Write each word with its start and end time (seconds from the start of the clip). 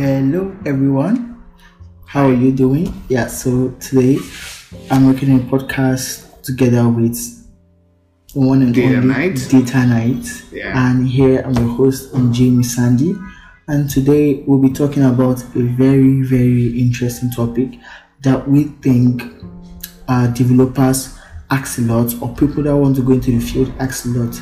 Hello, 0.00 0.56
everyone. 0.64 1.44
How 2.06 2.28
are 2.28 2.32
you 2.32 2.52
doing? 2.52 3.04
Yeah, 3.10 3.26
so 3.26 3.68
today 3.80 4.16
I'm 4.90 5.06
working 5.06 5.36
a 5.36 5.42
podcast 5.42 6.40
together 6.42 6.88
with 6.88 7.18
the 8.32 8.40
one 8.40 8.62
and 8.62 8.74
Data 8.74 8.96
only 8.96 9.08
Night. 9.08 9.46
Data 9.50 9.84
Night. 9.84 10.26
Yeah. 10.50 10.72
And 10.88 11.06
here 11.06 11.42
I'm 11.44 11.52
your 11.52 11.76
host, 11.76 12.14
I'm 12.14 12.32
Jamie 12.32 12.62
Sandy. 12.64 13.14
And 13.68 13.90
today 13.90 14.42
we'll 14.46 14.58
be 14.58 14.70
talking 14.72 15.02
about 15.02 15.42
a 15.54 15.64
very, 15.76 16.22
very 16.22 16.80
interesting 16.80 17.30
topic 17.30 17.78
that 18.22 18.48
we 18.48 18.68
think 18.80 19.22
uh, 20.08 20.28
developers 20.28 21.18
ask 21.50 21.78
a 21.78 21.82
lot, 21.82 22.14
or 22.22 22.34
people 22.36 22.62
that 22.62 22.74
want 22.74 22.96
to 22.96 23.02
go 23.02 23.12
into 23.12 23.32
the 23.32 23.40
field 23.40 23.70
ask 23.78 24.06
a 24.06 24.08
lot. 24.08 24.34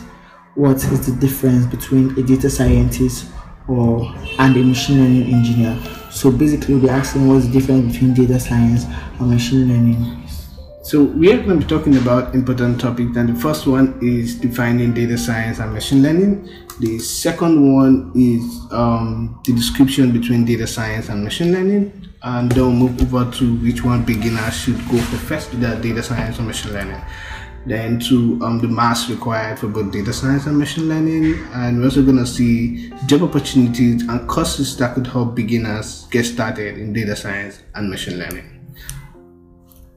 What 0.55 0.77
is 0.77 1.13
the 1.13 1.21
difference 1.21 1.67
between 1.67 2.17
a 2.17 2.23
data 2.23 2.49
scientist 2.49 3.33
or 3.69 4.13
and 4.39 4.57
a 4.57 4.65
machine 4.65 4.99
learning 4.99 5.35
engineer? 5.35 5.79
So 6.11 6.33
basically, 6.33 6.75
we'll 6.75 6.85
be 6.85 6.91
asking 6.91 7.29
what's 7.29 7.47
the 7.47 7.53
difference 7.53 7.93
between 7.93 8.15
data 8.15 8.41
science 8.41 8.85
and 9.21 9.31
machine 9.31 9.69
learning. 9.69 10.29
So 10.83 11.05
we 11.05 11.31
are 11.33 11.37
going 11.37 11.61
to 11.61 11.67
be 11.67 11.67
talking 11.67 11.99
about 11.99 12.35
important 12.35 12.81
topics. 12.81 13.15
And 13.15 13.29
the 13.29 13.39
first 13.39 13.67
one 13.67 13.99
is 14.01 14.41
defining 14.41 14.95
data 14.95 15.19
science 15.19 15.59
and 15.59 15.75
machine 15.75 16.03
learning. 16.03 16.49
The 16.81 16.99
second 16.99 17.75
one 17.75 18.11
is 18.15 18.43
um, 18.73 19.39
the 19.45 19.53
description 19.53 20.13
between 20.13 20.47
data 20.47 20.67
science 20.67 21.11
and 21.11 21.23
machine 21.23 21.53
learning. 21.53 22.09
And 22.23 22.51
then 22.51 22.63
we'll 22.63 22.73
move 22.73 23.15
over 23.15 23.31
to 23.31 23.57
which 23.57 23.85
one 23.85 24.03
beginners 24.05 24.57
should 24.57 24.79
go 24.89 24.97
for 24.97 25.17
first, 25.19 25.53
either 25.53 25.79
data 25.79 26.03
science 26.03 26.39
or 26.39 26.43
machine 26.43 26.73
learning. 26.73 27.03
Then 27.67 28.01
to 28.01 28.39
um, 28.43 28.59
the 28.61 28.69
maths 28.69 29.11
required 29.11 29.59
for 29.59 29.69
both 29.69 29.93
data 29.93 30.13
science 30.13 30.47
and 30.47 30.57
machine 30.57 30.89
learning. 30.89 31.35
And 31.53 31.79
we're 31.79 31.85
also 31.87 32.03
going 32.03 32.17
to 32.19 32.27
see 32.27 32.91
job 33.07 33.23
opportunities 33.23 34.03
and 34.09 34.27
courses 34.29 34.77
that 34.79 34.95
could 34.95 35.07
help 35.07 35.35
beginners 35.35 36.07
get 36.11 36.25
started 36.25 36.79
in 36.79 36.93
data 36.93 37.15
science 37.15 37.63
and 37.75 37.91
machine 37.91 38.19
learning. 38.19 38.77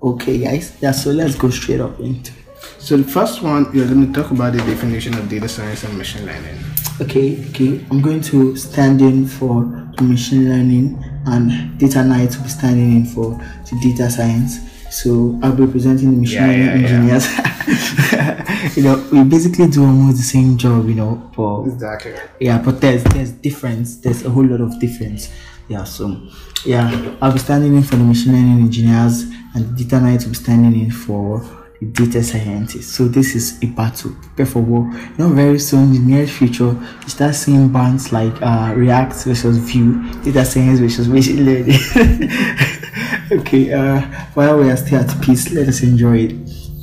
Okay, 0.04 0.40
guys. 0.40 0.76
Yeah. 0.82 0.92
So 0.92 1.12
let's 1.12 1.36
go 1.36 1.50
straight 1.50 1.80
up 1.80 2.00
into. 2.00 2.32
it. 2.32 2.38
So 2.80 2.98
the 2.98 3.04
first 3.04 3.42
one, 3.44 3.66
we're 3.72 3.88
going 3.88 4.12
to 4.12 4.22
talk 4.22 4.32
about 4.32 4.54
the 4.54 4.60
definition 4.60 5.14
of 5.14 5.30
data 5.30 5.48
science 5.48 5.84
and 5.84 5.98
machine 5.98 6.26
learning. 6.26 6.58
Okay, 7.00 7.44
okay. 7.50 7.84
I'm 7.90 8.02
going 8.02 8.22
to 8.22 8.56
stand 8.56 9.02
in 9.02 9.28
for 9.28 9.64
the 9.98 10.04
machine 10.04 10.50
learning, 10.50 11.04
and 11.26 11.78
Data 11.80 12.04
Night 12.04 12.36
will 12.36 12.44
be 12.44 12.50
standing 12.50 12.96
in 12.98 13.06
for 13.06 13.32
the 13.70 13.80
data 13.82 14.10
science. 14.10 14.60
So 14.92 15.40
I'll 15.42 15.56
be 15.56 15.66
presenting 15.68 16.12
the 16.12 16.18
machine 16.18 16.42
Yeah, 16.42 16.74
learning 16.74 17.08
yeah, 17.08 17.20
yeah. 17.20 17.48
you 18.76 18.84
know, 18.84 19.08
we 19.12 19.24
basically 19.24 19.68
do 19.68 19.84
almost 19.86 20.18
the 20.18 20.24
same 20.24 20.58
job, 20.58 20.88
you 20.88 20.96
know, 20.96 21.32
but 21.36 21.64
Exactly. 21.74 22.14
yeah, 22.40 22.62
but 22.62 22.82
there's 22.82 23.04
there's 23.06 23.32
difference. 23.32 23.98
There's 23.98 24.26
a 24.26 24.30
whole 24.30 24.46
lot 24.46 24.62
of 24.62 24.80
difference. 24.80 25.30
Yeah, 25.68 25.84
so 25.86 26.22
yeah, 26.66 27.16
I'll 27.22 27.32
be 27.34 27.40
standing 27.40 27.76
in 27.76 27.84
for 27.84 27.96
the 27.96 28.04
machine 28.04 28.34
learning 28.34 28.60
engineers, 28.66 29.24
and 29.56 29.78
the 29.78 29.84
data 29.84 30.02
night 30.02 30.24
will 30.24 30.30
be 30.32 30.36
standing 30.36 30.80
in 30.82 30.92
for 30.92 31.40
the 31.80 31.88
data 31.88 32.24
scientists. 32.24 32.94
So 32.96 33.08
this 33.08 33.36
is 33.36 33.58
a 33.64 33.68
battle. 33.68 34.12
Prepare 34.22 34.46
for 34.46 34.60
war. 34.62 34.84
You 34.94 35.18
know, 35.18 35.30
very 35.30 35.60
soon 35.60 35.84
in 35.86 35.94
the 35.94 36.00
near 36.00 36.28
future, 36.28 36.74
you 37.04 37.10
start 37.10 37.36
seeing 37.36 37.72
bands 37.72 38.12
like 38.12 38.40
uh, 38.42 38.74
React 38.76 39.14
versus 39.24 39.58
Vue, 39.58 40.02
data 40.24 40.46
science 40.46 40.80
versus 40.80 41.08
machine 41.08 41.46
learning. 41.46 41.80
okay, 43.32 43.72
uh, 43.74 44.02
while 44.34 44.58
we 44.60 44.70
are 44.70 44.78
still 44.78 45.00
at 45.00 45.22
peace, 45.22 45.52
let 45.54 45.68
us 45.68 45.82
enjoy 45.84 46.18
it. 46.18 46.36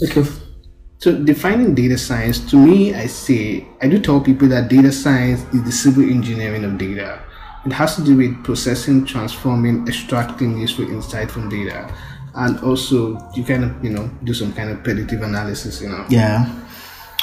Okay. 0.02 0.24
So 1.00 1.16
defining 1.16 1.76
data 1.76 1.96
science, 1.96 2.40
to 2.50 2.56
me, 2.56 2.92
I 2.92 3.06
say, 3.06 3.64
I 3.80 3.86
do 3.86 4.00
tell 4.00 4.20
people 4.20 4.48
that 4.48 4.68
data 4.68 4.90
science 4.90 5.42
is 5.54 5.62
the 5.62 5.70
civil 5.70 6.02
engineering 6.02 6.64
of 6.64 6.76
data. 6.76 7.22
It 7.64 7.72
has 7.72 7.94
to 7.96 8.04
do 8.04 8.16
with 8.16 8.42
processing, 8.42 9.04
transforming, 9.04 9.86
extracting 9.86 10.58
useful 10.58 10.90
insight 10.90 11.30
from 11.30 11.48
data. 11.48 11.94
And 12.34 12.58
also, 12.64 13.16
you 13.36 13.44
kind 13.44 13.62
of, 13.62 13.84
you 13.84 13.90
know, 13.90 14.10
do 14.24 14.34
some 14.34 14.52
kind 14.52 14.70
of 14.70 14.82
predictive 14.82 15.22
analysis, 15.22 15.80
you 15.80 15.88
know. 15.88 16.04
Yeah. 16.08 16.52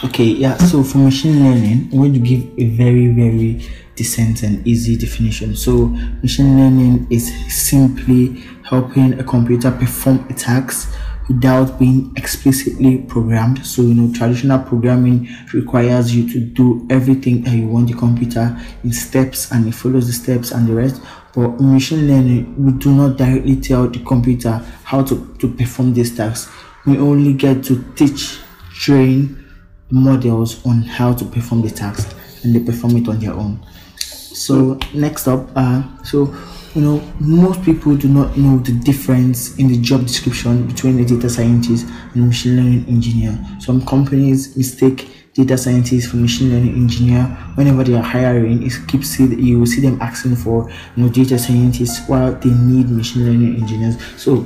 Okay, 0.06 0.24
yeah. 0.24 0.56
So 0.56 0.81
for 0.81 1.00
machine 1.00 1.44
learning, 1.44 1.90
I'm 1.91 1.97
going 1.97 2.14
to 2.14 2.19
give 2.19 2.44
a 2.58 2.69
very, 2.69 3.08
very 3.08 3.62
decent 3.97 4.44
and 4.44 4.66
easy 4.66 4.96
definition. 4.96 5.53
So 5.53 5.88
machine 6.22 6.58
learning 6.58 7.08
is 7.09 7.30
simply 7.53 8.41
helping 8.64 9.19
a 9.19 9.24
computer 9.24 9.72
perform 9.72 10.25
a 10.30 10.34
task 10.34 10.94
without 11.28 11.80
being 11.80 12.13
explicitly 12.16 13.00
programmed. 13.00 13.66
So 13.66 13.81
you 13.81 13.94
know, 13.94 14.13
traditional 14.13 14.59
programming 14.59 15.28
requires 15.53 16.16
you 16.16 16.31
to 16.31 16.40
do 16.40 16.86
everything 16.90 17.41
that 17.44 17.56
you 17.56 17.68
want 17.68 17.88
the 17.88 17.94
computer 17.94 18.58
in 18.84 18.91
steps 18.91 19.52
and 19.52 19.68
it 19.68 19.74
follows 19.74 20.08
the 20.08 20.14
steps 20.14 20.52
and 20.52 20.68
the 20.68 20.74
rest. 20.74 21.02
But 21.34 21.59
in 21.59 21.74
machine 21.74 22.08
learning, 22.08 22.64
we 22.64 22.72
do 22.74 22.94
not 22.94 23.18
directly 23.18 23.58
tell 23.58 23.88
the 23.88 24.00
computer 24.00 24.62
how 24.84 25.03
to, 25.03 25.35
to 25.40 25.52
perform 25.52 25.94
these 25.94 26.16
tasks. 26.16 26.52
We 26.85 26.97
only 26.97 27.34
get 27.34 27.64
to 27.66 27.84
teach, 27.96 28.40
train 28.74 29.44
models 29.90 30.66
on 30.66 30.81
how 30.84 31.14
to 31.14 31.25
perform 31.25 31.62
the 31.62 31.69
task 31.69 32.16
and 32.44 32.56
they 32.56 32.59
perform 32.59 32.97
it 32.97 33.08
on 33.08 33.19
their 33.19 33.34
own. 33.34 33.66
So 33.97 34.78
next 34.94 35.28
up, 35.28 35.50
uh, 35.56 35.81
so 36.03 36.35
you 36.75 36.81
know 36.81 37.02
most 37.22 37.63
people 37.63 37.96
do 37.96 38.09
not 38.09 38.38
know 38.38 38.58
the 38.59 38.74
difference 38.74 39.58
in 39.58 39.68
the 39.69 39.78
job 39.78 40.06
description 40.06 40.68
between 40.68 41.00
a 41.00 41.06
data 41.06 41.30
scientist 41.30 41.88
and 42.13 42.24
a 42.24 42.28
machine 42.28 42.58
learning 42.58 42.86
engineer. 42.88 43.40
Some 43.59 43.86
companies 43.86 44.58
mistake 44.58 45.09
data 45.34 45.58
scientists 45.58 46.08
for 46.08 46.18
machine 46.18 46.52
learning 46.52 46.75
engineer 46.75 47.24
whenever 47.56 47.84
they 47.84 47.94
are 47.94 48.03
hiring. 48.03 48.62
It 48.64 48.74
keeps 48.88 49.08
see 49.08 49.25
you 49.35 49.59
will 49.59 49.66
see 49.66 49.81
them 49.81 50.02
asking 50.02 50.35
for 50.35 50.69
you 50.96 51.03
know 51.03 51.09
data 51.09 51.40
scientists 51.40 52.08
while 52.08 52.34
they 52.34 52.52
need 52.52 52.90
machine 52.90 53.25
learning 53.25 53.56
engineers. 53.62 53.96
So 54.18 54.41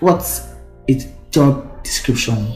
what's 0.00 0.48
its 0.88 1.06
job 1.30 1.82
description 1.84 2.50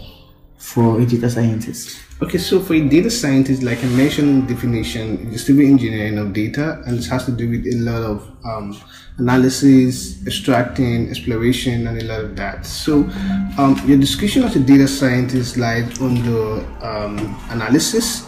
for 0.57 1.01
a 1.01 1.05
data 1.05 1.29
scientist? 1.29 2.08
Okay, 2.21 2.39
so 2.39 2.59
for 2.59 2.75
a 2.75 2.81
data 2.81 3.13
scientist, 3.13 3.63
like 3.63 3.79
I 3.79 3.87
mentioned 3.91 4.29
in 4.29 4.41
the 4.45 4.53
definition, 4.53 5.31
it's 5.33 5.47
civil 5.47 5.65
engineering 5.65 6.19
of 6.19 6.33
data, 6.33 6.83
and 6.85 6.99
it 6.99 7.07
has 7.07 7.25
to 7.27 7.31
do 7.31 7.49
with 7.49 7.65
a 7.65 7.77
lot 7.77 8.03
of 8.03 8.29
um, 8.45 8.77
analysis, 9.19 10.27
extracting, 10.27 11.11
exploration, 11.11 11.87
and 11.87 12.03
a 12.03 12.05
lot 12.07 12.21
of 12.23 12.35
that. 12.35 12.67
So, 12.67 13.05
um, 13.57 13.81
your 13.87 13.99
description 13.99 14.43
of 14.43 14.57
a 14.57 14.59
data 14.59 14.89
scientist 14.89 15.59
lies 15.59 16.01
on 16.01 16.17
the 16.17 16.67
um, 16.83 17.39
analysis. 17.51 18.27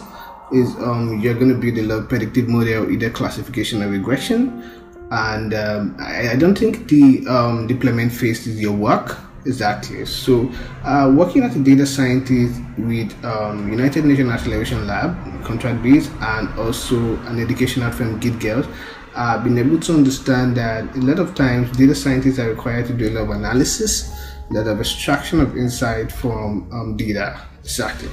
Is 0.53 0.73
um, 0.77 1.19
you're 1.19 1.33
going 1.33 1.49
to 1.49 1.59
build 1.59 1.77
a 1.77 1.83
lot 1.83 2.03
of 2.03 2.07
predictive 2.07 2.47
model, 2.47 2.89
either 2.89 3.09
classification 3.09 3.83
or 3.83 3.89
regression, 3.89 4.71
and 5.11 5.53
um, 5.53 5.97
I, 5.99 6.31
I 6.31 6.35
don't 6.37 6.57
think 6.57 6.87
the 6.87 7.27
um, 7.27 7.67
deployment 7.67 8.13
phase 8.13 8.47
is 8.47 8.59
your 8.59 8.71
work 8.71 9.17
exactly. 9.45 10.05
So, 10.05 10.51
uh, 10.83 11.13
working 11.15 11.43
as 11.43 11.55
a 11.55 11.59
data 11.59 11.85
scientist 11.85 12.59
with 12.77 13.13
um, 13.25 13.69
United 13.69 14.05
Nations 14.05 14.29
Acceleration 14.31 14.87
Lab, 14.87 15.43
contract 15.43 15.81
based, 15.83 16.11
and 16.21 16.47
also 16.59 16.97
an 17.27 17.39
educational 17.39 17.91
firm, 17.91 18.19
Git 18.19 18.39
Girls, 18.39 18.67
I've 19.15 19.43
been 19.43 19.57
able 19.57 19.79
to 19.79 19.93
understand 19.93 20.55
that 20.55 20.95
a 20.95 20.99
lot 20.99 21.19
of 21.19 21.35
times 21.35 21.75
data 21.75 21.93
scientists 21.93 22.39
are 22.39 22.49
required 22.49 22.87
to 22.87 22.93
do 22.93 23.09
a 23.09 23.11
lot 23.11 23.23
of 23.23 23.29
analysis, 23.31 24.09
a 24.49 24.53
lot 24.53 24.67
of 24.67 24.79
extraction 24.79 25.41
of 25.41 25.57
insight 25.57 26.11
from 26.11 26.69
um, 26.71 26.95
data. 26.95 27.41
Exactly. 27.61 28.09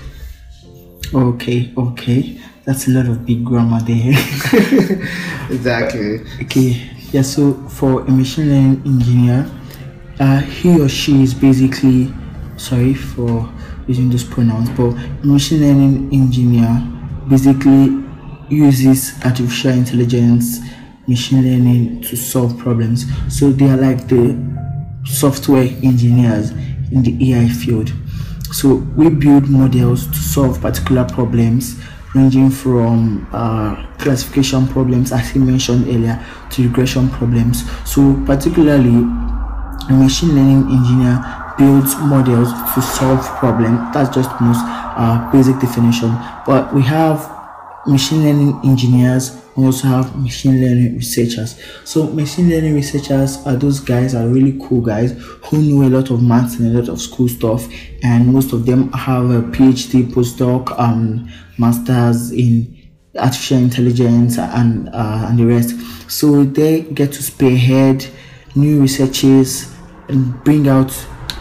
Okay, 1.15 1.73
okay. 1.77 2.41
That's 2.65 2.89
a 2.89 2.91
lot 2.91 3.07
of 3.07 3.25
big 3.25 3.45
grammar 3.45 3.81
there. 3.81 4.13
Exactly. 5.51 6.21
okay, 6.43 6.91
yeah, 7.13 7.23
so 7.23 7.55
for 7.71 8.03
a 8.03 8.11
machine 8.11 8.51
learning 8.51 8.83
engineer, 8.85 9.51
uh, 10.21 10.41
he 10.41 10.81
or 10.81 10.89
she 10.89 11.23
is 11.23 11.35
basically, 11.35 12.13
sorry 12.57 12.95
for 12.95 13.49
using 13.87 14.11
those 14.11 14.25
pronouns, 14.25 14.69
but 14.71 14.93
machine 15.25 15.61
learning 15.61 16.13
engineer 16.13 16.83
basically 17.29 18.05
uses 18.49 19.13
artificial 19.25 19.73
intelligence, 19.73 20.61
machine 21.07 21.43
learning 21.43 22.03
to 22.03 22.17
solve 22.17 22.59
problems. 22.59 23.07
So 23.29 23.51
they 23.51 23.69
are 23.69 23.77
like 23.77 24.09
the 24.09 24.37
software 25.05 25.69
engineers 25.83 26.51
in 26.91 27.03
the 27.03 27.33
AI 27.33 27.49
field. 27.49 27.93
So 28.53 28.77
we 28.97 29.11
build 29.11 29.49
models 29.49 30.07
to 30.07 30.17
solve 30.17 30.61
particular 30.61 31.05
problems 31.05 31.81
ranging 32.15 32.51
from 32.51 33.29
uh, 33.33 33.87
classification 33.99 34.67
problems, 34.69 35.13
as 35.13 35.29
he 35.31 35.39
mentioned 35.39 35.87
earlier, 35.87 36.25
to 36.51 36.63
regression 36.63 37.09
problems. 37.11 37.65
So 37.89 38.21
particularly, 38.25 39.05
a 39.89 39.93
machine 39.93 40.35
learning 40.35 40.71
engineer 40.71 41.23
builds 41.59 41.97
models 41.97 42.53
to 42.75 42.83
solve 42.83 43.25
problems. 43.39 43.79
That's 43.93 44.15
just 44.15 44.31
most 44.41 44.61
uh, 44.63 45.31
basic 45.33 45.59
definition. 45.61 46.11
But 46.47 46.75
we 46.75 46.83
have 46.83 47.35
machine 47.87 48.25
learning 48.25 48.61
engineers 48.65 49.41
we 49.57 49.65
also 49.65 49.89
have 49.89 50.15
machine 50.17 50.61
learning 50.61 50.97
researchers 50.97 51.59
so 51.85 52.07
machine 52.09 52.51
learning 52.51 52.75
researchers 52.75 53.39
are 53.47 53.57
those 53.57 53.81
guys 53.81 54.15
are 54.15 54.29
really 54.29 54.59
cool 54.69 54.83
guys 54.83 55.13
who 55.45 55.63
know 55.63 55.87
a 55.87 55.89
lot 55.89 56.11
of 56.11 56.23
maths 56.23 56.59
and 56.59 56.77
a 56.77 56.79
lot 56.79 56.89
of 56.89 57.01
school 57.01 57.29
stuff 57.29 57.67
and 58.03 58.27
most 58.31 58.53
of 58.53 58.67
them 58.67 58.93
have 58.93 59.31
a 59.31 59.41
phd 59.53 60.13
postdoc 60.13 60.79
um 60.79 61.31
masters 61.57 62.31
in 62.33 62.79
artificial 63.19 63.59
intelligence 63.59 64.39
and 64.39 64.89
uh, 64.91 65.27
and 65.29 65.39
the 65.39 65.47
rest. 65.47 65.75
So 66.11 66.45
they 66.45 66.83
get 66.83 67.13
to 67.13 67.23
spearhead 67.23 68.07
new 68.55 68.81
researches 68.81 69.75
bring 70.45 70.69
out 70.69 70.93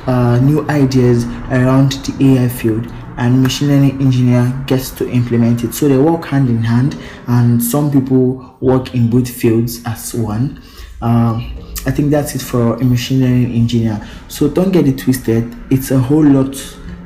uh, 0.07 0.39
new 0.39 0.67
ideas 0.69 1.25
around 1.51 1.91
the 2.05 2.35
AI 2.35 2.47
field 2.47 2.87
and 3.17 3.41
machine 3.41 3.67
learning 3.69 3.99
engineer 3.99 4.63
gets 4.67 4.91
to 4.91 5.09
implement 5.09 5.63
it. 5.63 5.73
So 5.73 5.87
they 5.87 5.97
work 5.97 6.25
hand 6.25 6.49
in 6.49 6.63
hand, 6.63 6.97
and 7.27 7.61
some 7.61 7.91
people 7.91 8.57
work 8.61 8.93
in 8.93 9.09
both 9.09 9.29
fields 9.29 9.81
as 9.85 10.13
one. 10.13 10.61
Um, 11.01 11.53
I 11.85 11.91
think 11.91 12.11
that's 12.11 12.35
it 12.35 12.41
for 12.41 12.75
a 12.75 12.83
machine 12.83 13.21
learning 13.21 13.53
engineer. 13.53 14.07
So 14.27 14.47
don't 14.47 14.71
get 14.71 14.87
it 14.87 14.99
twisted. 14.99 15.55
It's 15.71 15.91
a 15.91 15.99
whole 15.99 16.23
lot 16.23 16.55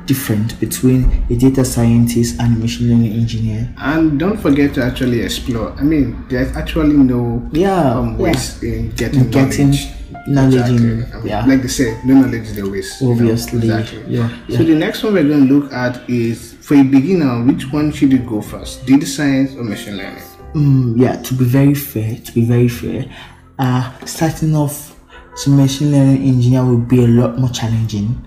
different 0.06 0.58
between 0.60 1.24
a 1.30 1.36
data 1.36 1.64
scientist 1.64 2.40
and 2.40 2.56
a 2.56 2.58
machine 2.58 2.90
learning 2.90 3.12
engineer. 3.12 3.72
And 3.78 4.18
don't 4.18 4.36
forget 4.36 4.74
to 4.74 4.84
actually 4.84 5.22
explore. 5.22 5.72
I 5.78 5.82
mean, 5.82 6.26
there's 6.28 6.54
actually 6.56 6.94
no 6.96 7.48
Yeah, 7.52 7.94
um, 7.98 8.20
yeah. 8.20 8.34
in 8.62 8.90
getting, 8.90 9.30
Getting 9.30 9.70
knowledge. 9.70 10.01
Knowledge 10.26 10.68
in- 10.70 11.00
Exactly. 11.02 11.30
Yeah. 11.30 11.46
Like 11.46 11.62
they 11.62 11.68
say, 11.68 11.98
no 12.04 12.14
knowledge 12.14 12.42
is 12.42 12.58
a 12.58 12.68
waste. 12.68 13.00
you 13.00 13.14
know, 13.14 13.30
exactly. 13.32 14.02
yeah, 14.08 14.28
So 14.48 14.62
the 14.64 14.74
next 14.74 15.02
one 15.02 15.14
we're 15.14 15.28
going 15.28 15.46
to 15.48 15.54
look 15.54 15.72
at 15.72 16.08
is 16.08 16.54
for 16.60 16.74
a 16.74 16.82
beginner, 16.82 17.44
which 17.44 17.70
one 17.72 17.92
should 17.92 18.12
you 18.12 18.18
go 18.18 18.40
first? 18.42 18.84
Data 18.86 19.06
science 19.06 19.54
or 19.54 19.64
machine 19.64 19.96
learning? 19.96 20.22
Mm, 20.54 21.00
yeah, 21.00 21.16
to 21.22 21.34
be 21.34 21.44
very 21.44 21.74
fair, 21.74 22.16
to 22.16 22.32
be 22.32 22.44
very 22.44 22.68
fair, 22.68 23.06
uh, 23.58 23.90
starting 24.04 24.54
off 24.54 24.94
a 25.46 25.50
machine 25.50 25.90
learning 25.92 26.22
engineer 26.22 26.64
will 26.64 26.76
be 26.78 27.04
a 27.04 27.08
lot 27.08 27.38
more 27.38 27.48
challenging. 27.50 28.22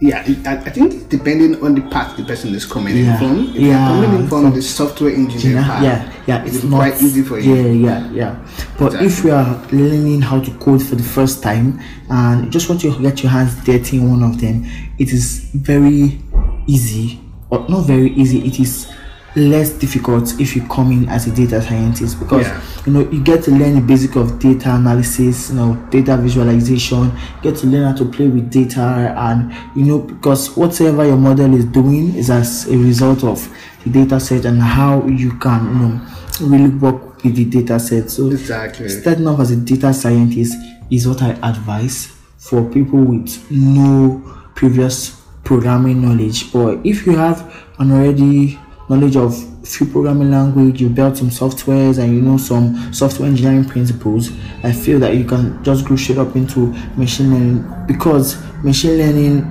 Yeah, 0.00 0.22
I, 0.44 0.56
I 0.56 0.70
think 0.70 1.08
depending 1.08 1.62
on 1.64 1.74
the 1.76 1.80
path 1.82 2.16
the 2.16 2.24
person 2.24 2.54
is 2.54 2.66
coming 2.66 2.96
Yeah, 2.96 3.12
in 3.12 3.18
from. 3.18 3.48
If 3.56 3.62
yeah, 3.62 3.66
you're 3.68 4.04
coming 4.04 4.20
in 4.20 4.28
from, 4.28 4.42
from- 4.42 4.54
the 4.54 4.60
software 4.62 5.14
engineer 5.14 5.56
Yeah, 5.60 5.64
path, 5.64 5.82
yeah, 5.82 6.12
yeah. 6.26 6.44
it's, 6.44 6.56
It's 6.56 6.64
not 6.64 6.76
quite 6.76 7.00
easy 7.02 7.22
for 7.22 7.38
you. 7.38 7.54
Yeah, 7.54 7.72
yeah, 7.72 8.10
yeah. 8.10 8.48
But 8.78 9.00
if 9.02 9.24
you 9.24 9.32
are 9.32 9.56
learning 9.72 10.20
how 10.22 10.40
to 10.40 10.50
code 10.58 10.82
for 10.82 10.96
the 10.96 11.02
first 11.02 11.42
time 11.42 11.80
and 12.10 12.44
you 12.44 12.50
just 12.50 12.68
want 12.68 12.80
to 12.82 13.00
get 13.00 13.22
your 13.22 13.30
hands 13.30 13.54
dirty 13.64 13.96
in 13.98 14.10
one 14.10 14.22
of 14.22 14.40
them, 14.40 14.66
it 14.98 15.12
is 15.12 15.48
very 15.54 16.20
easy, 16.66 17.20
or 17.50 17.66
not 17.68 17.86
very 17.86 18.10
easy. 18.10 18.44
It 18.46 18.58
is 18.60 18.92
less 19.36 19.70
difficult 19.70 20.38
if 20.40 20.54
you 20.54 20.62
come 20.68 20.92
in 20.92 21.08
as 21.08 21.26
a 21.26 21.30
data 21.34 21.60
scientist 21.60 22.18
because 22.20 22.46
Yeah. 22.46 22.60
you 22.86 22.92
know 22.92 23.00
you 23.10 23.22
get 23.22 23.42
to 23.44 23.50
learn 23.50 23.74
the 23.74 23.80
basic 23.80 24.14
of 24.16 24.38
data 24.38 24.72
analysis 24.74 25.50
you 25.50 25.56
know 25.56 25.74
data 25.90 26.16
visualization 26.16 27.10
get 27.42 27.56
to 27.56 27.66
learn 27.66 27.84
how 27.90 27.96
to 27.96 28.04
play 28.04 28.28
with 28.28 28.48
data 28.50 29.12
and 29.18 29.52
you 29.74 29.84
know 29.84 29.98
because 29.98 30.56
whatever 30.56 31.04
your 31.04 31.16
model 31.16 31.52
is 31.54 31.64
doing 31.64 32.14
is 32.14 32.30
as 32.30 32.68
a 32.68 32.76
result 32.76 33.24
of 33.24 33.48
the 33.84 33.90
data 33.90 34.20
set 34.20 34.44
and 34.44 34.60
how 34.62 35.04
you 35.06 35.32
can 35.38 35.64
you 35.66 35.74
know 35.88 36.00
really 36.48 36.68
work 36.76 37.24
with 37.24 37.34
the 37.34 37.44
data 37.44 37.80
set 37.80 38.10
so 38.10 38.30
Exactly. 38.30 38.88
starting 38.88 39.26
off 39.26 39.40
as 39.40 39.50
a 39.50 39.56
data 39.56 39.92
scientist 39.92 40.54
is 40.90 41.08
what 41.08 41.22
i 41.22 41.30
advise 41.42 42.06
for 42.38 42.62
people 42.70 43.00
with 43.00 43.50
no 43.50 44.22
previous 44.54 45.20
programming 45.42 46.02
knowledge 46.02 46.52
but 46.52 46.78
if 46.84 47.04
you 47.06 47.16
have 47.16 47.64
an 47.80 47.90
already 47.90 48.58
knowledge 48.88 49.16
of 49.16 49.34
few 49.66 49.86
programming 49.86 50.30
language 50.30 50.80
you 50.80 50.88
built 50.90 51.16
some 51.16 51.30
softwares 51.30 51.98
and 51.98 52.14
you 52.14 52.20
know 52.20 52.36
some 52.36 52.92
software 52.92 53.28
engineering 53.28 53.64
principles 53.64 54.30
i 54.62 54.70
feel 54.72 54.98
that 54.98 55.14
you 55.16 55.24
can 55.24 55.62
just 55.64 55.86
go 55.88 55.96
straight 55.96 56.18
up 56.18 56.36
into 56.36 56.66
machine 56.96 57.30
learning 57.30 57.86
because 57.86 58.36
machine 58.62 58.98
learning 58.98 59.42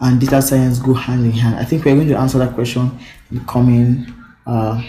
and 0.00 0.20
data 0.20 0.40
science 0.40 0.78
go 0.78 0.94
hand 0.94 1.24
in 1.24 1.32
hand 1.32 1.56
i 1.56 1.64
think 1.64 1.84
we're 1.84 1.94
going 1.94 2.06
to 2.08 2.16
answer 2.16 2.38
that 2.38 2.54
question 2.54 2.88
in 3.30 3.38
the 3.38 3.44
coming 3.44 4.06
uh 4.46 4.80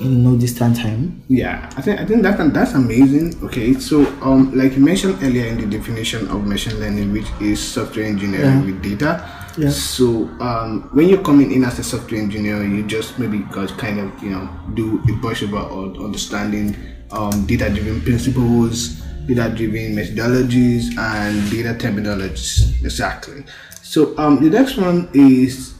in 0.00 0.22
no 0.22 0.36
distant 0.36 0.76
time 0.76 1.20
Yeah, 1.28 1.68
I 1.76 1.82
think 1.82 1.98
I 1.98 2.04
think 2.06 2.22
that 2.22 2.54
that's 2.54 2.74
amazing. 2.74 3.34
Okay, 3.42 3.74
so 3.74 4.06
um, 4.22 4.54
like 4.56 4.76
you 4.76 4.84
mentioned 4.84 5.18
earlier 5.20 5.46
in 5.46 5.58
the 5.58 5.66
definition 5.66 6.28
of 6.28 6.46
machine 6.46 6.78
learning, 6.78 7.12
which 7.12 7.26
is 7.40 7.58
software 7.60 8.04
engineering 8.06 8.60
Yeah. 8.60 8.64
with 8.66 8.80
data. 8.80 9.24
Yeah. 9.58 9.70
So 9.70 10.28
um, 10.40 10.88
when 10.92 11.08
you're 11.08 11.22
coming 11.22 11.50
in 11.52 11.64
as 11.64 11.78
a 11.78 11.84
software 11.84 12.20
engineer, 12.20 12.62
you 12.64 12.86
just 12.86 13.18
maybe 13.18 13.40
got 13.40 13.76
kind 13.76 13.98
of 13.98 14.22
you 14.22 14.30
know 14.30 14.48
do 14.74 15.02
a 15.08 15.12
brush 15.20 15.42
over 15.42 15.56
on 15.56 15.98
understanding 16.02 16.76
um, 17.10 17.44
data-driven 17.46 18.00
principles, 18.02 19.00
data-driven 19.26 19.96
methodologies, 19.96 20.96
and 20.96 21.50
data 21.50 21.74
terminologies. 21.74 22.82
Exactly. 22.84 23.44
So 23.82 24.16
um, 24.18 24.42
the 24.42 24.50
next 24.50 24.76
one 24.76 25.08
is 25.12 25.74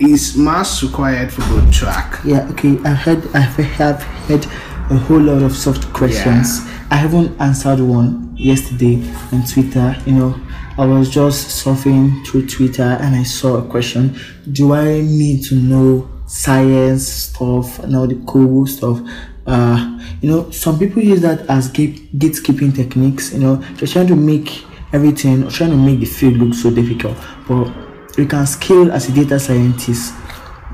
is 0.00 0.36
mass 0.36 0.82
required 0.82 1.32
for 1.32 1.42
both 1.42 1.72
track? 1.72 2.20
Yeah, 2.24 2.48
okay. 2.50 2.78
I 2.84 2.90
heard 2.90 3.22
I 3.34 3.40
have 3.40 4.02
heard 4.28 4.44
a 4.90 4.96
whole 4.96 5.20
lot 5.20 5.42
of 5.42 5.56
soft 5.56 5.92
questions. 5.94 6.60
I 6.90 6.96
haven't 6.96 7.40
answered 7.40 7.80
one 7.80 8.34
yesterday 8.36 8.96
on 9.32 9.44
Twitter. 9.46 9.96
You 10.06 10.12
know, 10.14 10.40
I 10.78 10.86
was 10.86 11.10
just 11.10 11.64
surfing 11.64 12.24
through 12.26 12.46
Twitter 12.46 12.82
and 13.00 13.14
I 13.14 13.22
saw 13.22 13.56
a 13.56 13.68
question. 13.68 14.18
Do 14.52 14.72
I 14.72 15.00
need 15.00 15.44
to 15.46 15.54
know 15.54 16.08
science 16.26 17.06
stuff 17.06 17.78
and 17.80 17.96
all 17.96 18.06
the 18.06 18.22
cool 18.26 18.66
stuff? 18.66 19.00
Uh, 19.46 19.98
you 20.20 20.30
know, 20.30 20.50
some 20.50 20.78
people 20.78 21.02
use 21.02 21.20
that 21.22 21.40
as 21.48 21.68
gate 21.68 22.16
gatekeeping 22.18 22.74
techniques. 22.74 23.32
You 23.32 23.40
know, 23.40 23.56
they're 23.56 23.88
trying 23.88 24.06
to 24.08 24.16
make 24.16 24.64
everything, 24.92 25.48
trying 25.48 25.70
to 25.70 25.76
make 25.76 26.00
the 26.00 26.06
field 26.06 26.34
look 26.34 26.54
so 26.54 26.70
difficult, 26.70 27.16
but 27.48 27.72
you 28.16 28.26
can 28.26 28.46
scale 28.46 28.92
as 28.92 29.08
a 29.08 29.12
data 29.12 29.38
scientist 29.38 30.14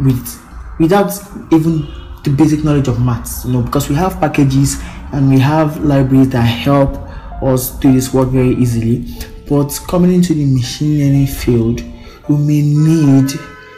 with 0.01 0.43
without 0.79 1.13
even 1.53 1.87
the 2.25 2.31
basic 2.31 2.65
knowledge 2.65 2.89
of 2.89 3.01
maths 3.01 3.45
you 3.45 3.53
know 3.53 3.63
because 3.63 3.89
we 3.89 3.95
have 3.95 4.19
packages 4.21 4.81
and 5.13 5.31
we 5.31 5.39
have 5.39 5.83
libraries 5.83 6.29
that 6.31 6.43
help 6.43 6.91
us 7.43 7.71
do 7.79 7.93
this 7.93 8.13
work 8.13 8.29
very 8.29 8.55
easily 8.57 9.07
but 9.49 9.69
coming 9.87 10.13
into 10.13 10.35
the 10.35 10.45
machine 10.45 10.99
learning 10.99 11.27
field 11.27 11.81
you 12.29 12.37
may 12.37 12.63
need 12.63 13.31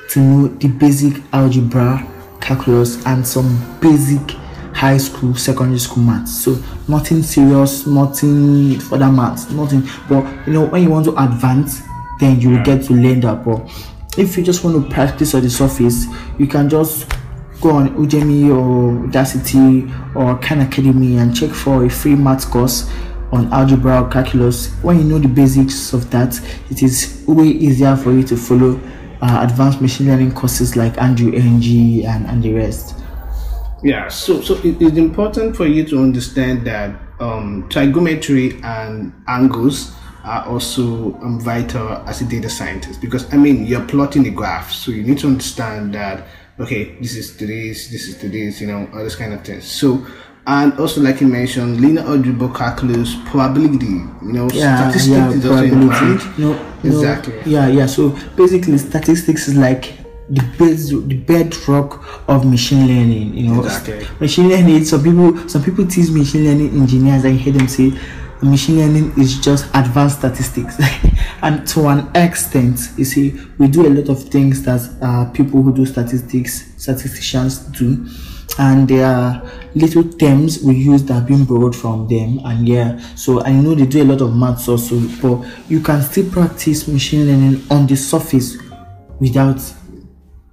to 0.08 0.20
know 0.20 0.48
the 0.48 0.68
basic 0.68 1.22
algebra 1.32 2.06
calculus 2.40 3.04
and 3.06 3.26
some 3.26 3.78
basic 3.80 4.36
high 4.74 4.96
school 4.96 5.34
secondary 5.34 5.78
school 5.78 6.02
maths. 6.04 6.44
So 6.44 6.56
nothing 6.86 7.22
serious 7.22 7.86
nothing 7.86 8.78
further 8.78 9.10
maths 9.10 9.50
nothing. 9.50 9.82
But 10.08 10.24
you 10.46 10.52
know 10.52 10.66
when 10.66 10.82
you 10.82 10.90
want 10.90 11.04
to 11.06 11.22
advance 11.22 11.82
then 12.20 12.40
you 12.40 12.50
will 12.50 12.64
get 12.64 12.84
to 12.84 12.94
learn 12.94 13.20
that. 13.20 13.44
But 13.44 13.68
if 14.16 14.36
you 14.36 14.44
just 14.44 14.64
want 14.64 14.82
to 14.82 14.90
practice 14.94 15.34
on 15.34 15.42
the 15.42 15.50
surface 15.50 16.06
you 16.38 16.46
can 16.46 16.68
just 16.68 17.10
go 17.60 17.70
on 17.70 17.90
udemy 17.96 18.50
or 18.50 19.06
udacity 19.08 19.90
or 20.14 20.38
khan 20.38 20.60
academy 20.60 21.18
and 21.18 21.36
check 21.36 21.50
for 21.50 21.84
a 21.84 21.90
free 21.90 22.14
math 22.14 22.48
course 22.50 22.88
on 23.32 23.52
algebra 23.52 24.02
or 24.02 24.08
calculus 24.08 24.72
when 24.82 24.98
you 24.98 25.04
know 25.04 25.18
the 25.18 25.28
basics 25.28 25.92
of 25.92 26.10
that 26.10 26.40
it 26.70 26.82
is 26.82 27.24
way 27.26 27.46
easier 27.46 27.96
for 27.96 28.12
you 28.12 28.22
to 28.22 28.36
follow 28.36 28.80
uh, 29.20 29.46
advanced 29.48 29.80
machine 29.80 30.06
learning 30.06 30.32
courses 30.32 30.76
like 30.76 30.96
andrew 31.00 31.32
ng 31.32 32.04
and, 32.06 32.26
and 32.26 32.42
the 32.42 32.52
rest 32.52 32.94
Yeah, 33.82 34.08
so 34.08 34.40
so 34.42 34.54
it 34.64 34.82
is 34.82 34.98
important 34.98 35.54
for 35.54 35.66
you 35.66 35.86
to 35.86 36.02
understand 36.02 36.66
that 36.66 36.98
um, 37.20 37.68
trigonometry 37.70 38.58
and 38.64 39.12
angles 39.28 39.94
are 40.24 40.44
also 40.46 41.14
um, 41.22 41.38
vital 41.38 42.02
as 42.08 42.20
a 42.20 42.24
data 42.24 42.50
scientist 42.50 43.00
because 43.00 43.32
I 43.32 43.36
mean 43.36 43.66
you're 43.66 43.86
plotting 43.86 44.26
a 44.26 44.30
graph, 44.30 44.72
so 44.72 44.90
you 44.90 45.04
need 45.04 45.18
to 45.18 45.28
understand 45.28 45.94
that 45.94 46.26
okay, 46.60 46.96
this 46.98 47.14
is 47.14 47.36
to 47.36 47.46
this, 47.46 47.88
this 47.88 48.08
is 48.08 48.18
this, 48.18 48.60
you 48.60 48.66
know, 48.66 48.88
all 48.92 49.04
this 49.04 49.14
kind 49.14 49.32
of 49.32 49.44
things. 49.44 49.64
So 49.64 50.04
and 50.48 50.80
also 50.80 51.02
like 51.02 51.20
you 51.20 51.28
mentioned, 51.28 51.78
linear 51.78 52.02
algebra 52.04 52.48
calculus, 52.48 53.14
probability, 53.26 53.84
you 54.22 54.32
know, 54.32 54.48
yeah, 54.54 54.90
statistics 54.90 55.06
yeah, 55.08 55.30
is 55.30 55.44
also 55.46 55.62
important. 55.62 56.38
No, 56.38 56.52
no, 56.82 56.96
Exactly. 56.96 57.34
yeah, 57.44 57.68
yeah. 57.68 57.84
So 57.84 58.18
basically, 58.34 58.78
statistics 58.78 59.46
is 59.46 59.56
like 59.56 59.92
the 60.30 60.42
base, 60.58 60.88
the 60.88 61.16
bedrock 61.18 62.02
of 62.28 62.46
machine 62.46 62.86
learning. 62.86 63.34
You 63.34 63.52
know, 63.52 63.62
Exactly. 63.62 64.06
machine 64.20 64.48
learning. 64.48 64.86
Some 64.86 65.02
people, 65.04 65.48
some 65.50 65.62
people 65.62 65.86
tease 65.86 66.10
machine 66.10 66.44
learning 66.44 66.70
engineers. 66.80 67.26
I 67.26 67.32
hear 67.32 67.52
them 67.52 67.68
say, 67.68 67.92
machine 68.40 68.78
learning 68.78 69.12
is 69.18 69.38
just 69.40 69.66
advanced 69.74 70.20
statistics. 70.20 70.80
and 71.42 71.68
to 71.68 71.88
an 71.88 72.10
extent, 72.14 72.80
you 72.96 73.04
see, 73.04 73.38
we 73.58 73.68
do 73.68 73.86
a 73.86 73.90
lot 73.90 74.08
of 74.08 74.22
things 74.30 74.62
that 74.62 74.80
uh, 75.02 75.30
people 75.32 75.60
who 75.62 75.74
do 75.74 75.84
statistics, 75.84 76.72
statisticians 76.78 77.58
do 77.58 78.06
and 78.58 78.88
there 78.88 79.06
are 79.06 79.42
little 79.74 80.02
terms 80.04 80.62
we 80.62 80.74
use 80.74 81.02
that 81.04 81.14
have 81.14 81.26
been 81.26 81.44
borrowed 81.44 81.74
from 81.76 82.08
them 82.08 82.40
and 82.44 82.66
yeah 82.68 82.98
so 83.14 83.42
i 83.44 83.52
know 83.52 83.74
they 83.74 83.86
do 83.86 84.02
a 84.02 84.04
lot 84.04 84.20
of 84.20 84.34
maths 84.34 84.68
also 84.68 84.98
but 85.22 85.46
you 85.68 85.80
can 85.80 86.02
still 86.02 86.28
practice 86.30 86.88
machine 86.88 87.26
learning 87.26 87.62
on 87.70 87.86
the 87.86 87.96
surface 87.96 88.56
without 89.20 89.60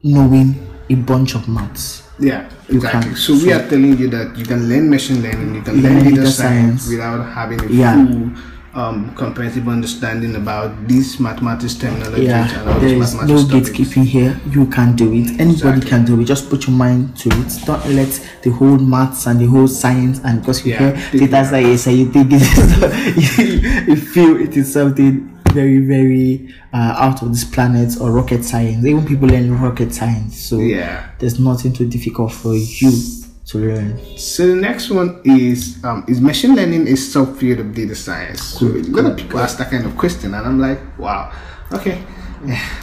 knowing 0.04 0.56
a 0.90 0.96
bunch 0.96 1.36
of 1.36 1.48
maths 1.48 2.04
Yeah, 2.20 2.48
exactly. 2.70 3.10
can. 3.12 3.16
So, 3.18 3.34
we 3.34 3.40
So- 3.52 3.58
are 3.60 3.68
telling 3.68 3.98
you 3.98 4.08
that 4.10 4.38
you 4.38 4.46
can 4.46 4.70
learn 4.70 4.90
machine 4.90 5.22
learning, 5.22 5.56
you 5.56 5.62
can 5.62 5.82
Learn 5.84 5.96
learn 5.96 6.04
data 6.06 6.16
data 6.16 6.32
science, 6.32 6.84
science. 6.84 6.90
without 6.90 7.22
having 7.34 7.60
a 7.60 7.68
Yeah. 7.68 8.06
full 8.08 8.32
um, 8.76 9.14
comprehensive 9.16 9.68
understanding 9.68 10.36
about 10.36 10.88
these 10.88 11.20
mathematics 11.20 11.74
terminologies 11.76 12.28
Yeah, 12.28 12.80
there 12.80 12.98
is 12.98 13.14
no 13.16 13.38
gatekeeping 13.46 14.04
here. 14.06 14.40
You 14.52 14.66
can 14.68 14.96
do 14.96 15.14
it. 15.14 15.40
Anybody 15.40 15.52
Exactly. 15.52 15.90
can 15.90 16.06
do 16.06 16.20
it. 16.22 16.26
Just 16.26 16.50
put 16.50 16.68
your 16.68 16.76
mind 16.76 17.16
to 17.18 17.30
it. 17.30 17.54
Don't 17.66 17.86
let 17.96 18.12
the 18.44 18.52
whole 18.52 18.78
maths 18.78 19.28
and 19.28 19.40
the 19.40 19.46
whole 19.46 19.68
science 19.68 20.20
and 20.24 20.42
because 20.42 20.66
you 20.66 20.74
Yeah, 20.74 20.96
hear 20.96 21.28
data 21.28 21.46
science 21.46 21.88
and 21.88 21.98
you 21.98 22.12
think 22.12 22.32
it 22.34 22.42
is, 22.42 23.38
you, 23.40 23.70
you 23.88 23.96
feel 23.96 24.40
it 24.40 24.56
is 24.58 24.72
something 24.74 25.32
very 25.54 25.80
very 25.80 26.54
uh, 26.74 26.96
out 26.98 27.22
of 27.22 27.30
this 27.30 27.46
planet 27.46 27.96
or 28.02 28.12
rocket 28.12 28.44
science. 28.44 28.86
Even 28.86 29.06
people 29.06 29.30
learn 29.30 29.58
rocket 29.58 29.94
science, 29.94 30.38
so 30.38 30.60
Yeah. 30.60 31.10
there's 31.20 31.40
nothing 31.40 31.72
too 31.72 31.88
difficult 31.88 32.34
for 32.34 32.54
you 32.54 32.92
to 33.48 33.58
learn. 33.60 34.18
So 34.18 34.48
the 34.48 34.56
next 34.56 34.90
one 34.90 35.22
is 35.24 35.84
um, 35.84 36.04
is 36.08 36.20
machine 36.20 36.56
learning 36.56 36.88
a 36.88 36.94
subfield 36.94 37.60
of 37.60 37.74
data 37.74 37.96
science? 37.96 38.42
So 38.42 38.68
a 38.68 38.82
lot 38.90 39.06
of 39.06 39.18
people 39.18 39.40
ask 39.40 39.58
that 39.58 39.70
kind 39.70 39.86
of 39.86 39.96
question, 39.98 40.34
and 40.34 40.46
I'm 40.46 40.60
like, 40.60 40.80
wow, 40.98 41.32
okay, 41.72 42.02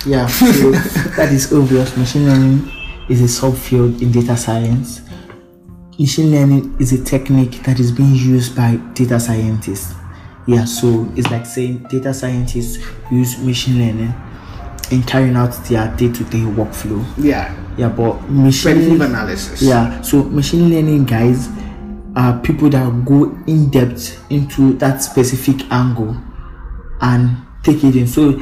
Yeah, 0.06 0.26
so 0.26 0.70
that 1.16 1.30
is 1.32 1.52
obvious. 1.52 1.96
Machine 1.96 2.26
learning 2.26 2.72
is 3.08 3.20
a 3.20 3.46
subfield 3.46 4.02
in 4.02 4.10
data 4.10 4.36
science. 4.36 5.02
Machine 5.98 6.30
learning 6.32 6.76
is 6.80 6.92
a 6.92 7.04
technique 7.04 7.62
that 7.62 7.78
is 7.78 7.92
being 7.92 8.14
used 8.14 8.56
by 8.56 8.76
data 8.94 9.20
scientists. 9.20 9.94
Yeah, 10.46 10.64
so 10.64 11.06
it's 11.14 11.30
like 11.30 11.46
saying 11.46 11.86
data 11.88 12.12
scientists 12.12 12.84
use 13.10 13.38
machine 13.38 13.78
learning 13.78 14.14
in 14.90 15.02
carrying 15.04 15.36
out 15.36 15.52
their 15.66 15.94
day-to-day 15.96 16.40
workflow. 16.40 17.04
yeah, 17.16 17.54
Yeah, 17.76 17.88
but 17.88 18.20
machine 18.28 18.74
predictive 18.74 19.00
analysis. 19.00 19.62
yeah, 19.62 20.00
so 20.02 20.24
machine 20.24 20.68
learning 20.70 21.04
guys 21.04 21.48
are 22.16 22.38
people 22.40 22.68
that 22.70 23.04
go 23.04 23.36
in 23.46 23.70
depth 23.70 24.22
into 24.30 24.74
that 24.74 25.02
specific 25.02 25.70
angle 25.72 26.16
and 27.00 27.36
take 27.62 27.82
it 27.84 27.96
in. 27.96 28.06
So, 28.06 28.40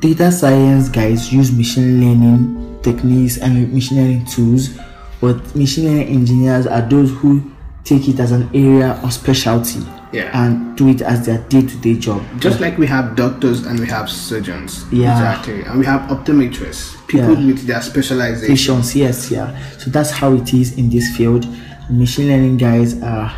data 0.00 0.30
science 0.30 0.88
guys 0.88 1.32
use 1.32 1.50
machine 1.50 2.00
learning 2.00 2.80
techniques 2.82 3.38
and 3.38 3.72
machine 3.72 3.98
learning 3.98 4.26
tools, 4.26 4.78
but 5.20 5.54
machine 5.56 5.86
learning 5.86 6.08
engineers 6.08 6.66
are 6.66 6.82
those 6.82 7.10
who 7.10 7.50
take 7.84 8.08
it 8.08 8.20
as 8.20 8.32
an 8.32 8.50
area 8.54 9.00
of 9.02 9.12
specialty 9.12 9.80
Yeah. 10.12 10.30
and 10.42 10.76
do 10.76 10.88
it 10.88 11.02
as 11.02 11.26
their 11.26 11.38
day 11.48 11.62
to 11.62 11.76
day 11.78 11.94
job. 11.94 12.22
Just 12.40 12.60
like 12.60 12.78
we 12.78 12.86
have 12.86 13.14
doctors 13.14 13.66
and 13.66 13.78
we 13.78 13.86
have 13.88 14.08
surgeons. 14.08 14.84
Yeah. 14.90 15.12
Exactly. 15.12 15.62
And 15.62 15.78
we 15.78 15.84
have 15.86 16.02
optometrists, 16.10 16.96
people 17.06 17.34
Yeah. 17.38 17.46
with 17.46 17.66
their 17.66 17.82
specialization. 17.82 18.48
Patients, 18.48 18.96
yes, 18.96 19.30
yeah. 19.30 19.54
So 19.78 19.90
that's 19.90 20.10
how 20.10 20.32
it 20.34 20.54
is 20.54 20.78
in 20.78 20.88
this 20.90 21.14
field. 21.16 21.46
Machine 21.90 22.28
learning 22.28 22.56
guys 22.58 23.00
are 23.02 23.32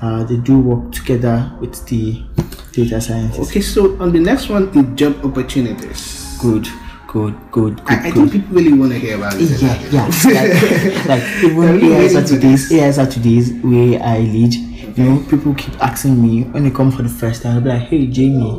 uh, 0.00 0.22
they 0.24 0.36
do 0.36 0.58
work 0.58 0.92
together 0.92 1.50
with 1.60 1.84
the 1.88 2.22
data 2.72 3.00
scientists. 3.00 3.50
Okay, 3.50 3.60
so 3.60 4.00
on 4.00 4.12
the 4.12 4.20
next 4.20 4.48
one 4.48 4.68
is 4.78 4.86
job 4.98 5.24
opportunities. 5.24 6.36
Good, 6.40 6.68
good, 7.08 7.34
good, 7.50 7.76
good, 7.84 7.90
I, 7.90 8.06
I 8.06 8.10
good. 8.10 8.30
think 8.30 8.32
people 8.32 8.54
really 8.54 8.72
want 8.72 8.92
to 8.92 8.98
hear 8.98 9.16
about 9.16 9.34
it. 9.36 9.60
yeah, 9.60 9.80
yeah. 9.90 10.06
Like, 11.06 11.06
like 11.06 11.22
even 11.42 11.56
really 11.58 11.92
AI 11.94 12.00
into 12.02 12.10
Saturdays, 12.26 12.72
AI 12.72 12.90
Saturdays 12.92 13.52
where 13.64 14.00
I 14.02 14.18
lead, 14.20 14.54
you 14.98 15.04
know, 15.04 15.24
people 15.30 15.54
keep 15.54 15.80
asking 15.82 16.20
me 16.20 16.42
when 16.44 16.64
they 16.64 16.70
come 16.70 16.90
for 16.90 17.02
the 17.02 17.08
first 17.08 17.42
time, 17.42 17.54
I'll 17.56 17.60
be 17.60 17.68
like, 17.68 17.82
hey 17.82 18.06
Jamie, 18.08 18.50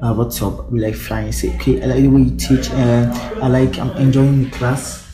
uh, 0.00 0.14
what's 0.14 0.40
up? 0.42 0.58
I'll 0.60 0.70
be 0.70 0.78
like 0.78 0.94
flying, 0.94 1.32
Say, 1.32 1.54
okay, 1.56 1.82
I 1.82 1.86
like 1.86 2.02
the 2.02 2.08
way 2.08 2.20
you 2.22 2.36
teach, 2.36 2.70
uh, 2.72 3.10
I 3.42 3.48
like 3.48 3.78
I'm 3.78 3.90
enjoying 3.98 4.44
the 4.44 4.50
class. 4.50 5.04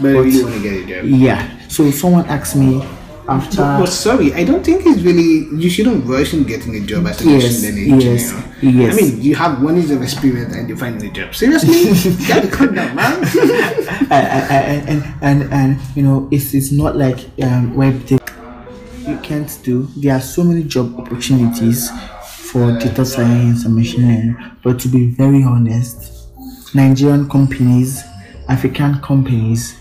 But 0.00 0.08
I 0.08 0.10
really 0.20 0.42
want 0.42 0.54
to 0.56 0.62
get 0.62 0.72
a 0.84 0.86
job. 0.86 1.04
Yeah. 1.04 1.68
So 1.68 1.90
someone 1.90 2.26
asked 2.26 2.56
me 2.56 2.82
after 3.28 3.56
But 3.62 3.86
sorry, 3.86 4.34
I 4.34 4.44
don't 4.44 4.62
think 4.64 4.84
it's 4.84 5.00
really. 5.00 5.46
You 5.56 5.70
shouldn't 5.70 6.04
rush 6.04 6.34
in 6.34 6.44
getting 6.44 6.74
a 6.76 6.80
job 6.80 7.06
as 7.06 7.24
a 7.24 7.30
Yes, 7.30 7.64
engineer. 7.64 7.96
yes, 7.98 8.32
yes. 8.60 8.92
I 8.92 9.00
mean, 9.00 9.22
you 9.22 9.34
have 9.36 9.62
one 9.62 9.76
years 9.76 9.90
of 9.90 10.02
experience 10.02 10.54
and 10.54 10.68
you're 10.68 10.76
finding 10.76 11.08
a 11.08 11.12
job. 11.12 11.34
Seriously, 11.34 11.72
you 12.10 12.28
gotta 12.28 12.48
cut 12.48 12.74
down, 12.74 12.94
man. 12.94 13.24
I, 14.10 14.82
and, 14.86 15.14
and 15.22 15.52
and 15.52 15.80
you 15.96 16.02
know 16.02 16.28
it's 16.30 16.52
it's 16.52 16.70
not 16.72 16.96
like 16.96 17.18
um 17.42 17.74
web 17.74 18.04
you 19.06 19.18
can't 19.18 19.58
do 19.62 19.88
there 19.96 20.14
are 20.14 20.20
so 20.20 20.42
many 20.42 20.62
job 20.62 20.98
opportunities 20.98 21.90
for 22.22 22.72
data 22.78 23.04
science 23.04 23.64
and 23.64 23.74
machine 23.74 24.02
learning 24.02 24.36
but 24.62 24.78
to 24.78 24.88
be 24.88 25.10
very 25.10 25.42
honest 25.42 26.28
nigerian 26.74 27.28
companies 27.28 28.02
african 28.48 29.00
companies 29.00 29.76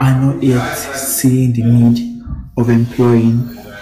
are 0.00 0.14
not 0.20 0.42
yet 0.42 0.74
seeing 0.74 1.52
the 1.52 1.62
need 1.62 2.22
of 2.56 2.68
employing 2.70 3.36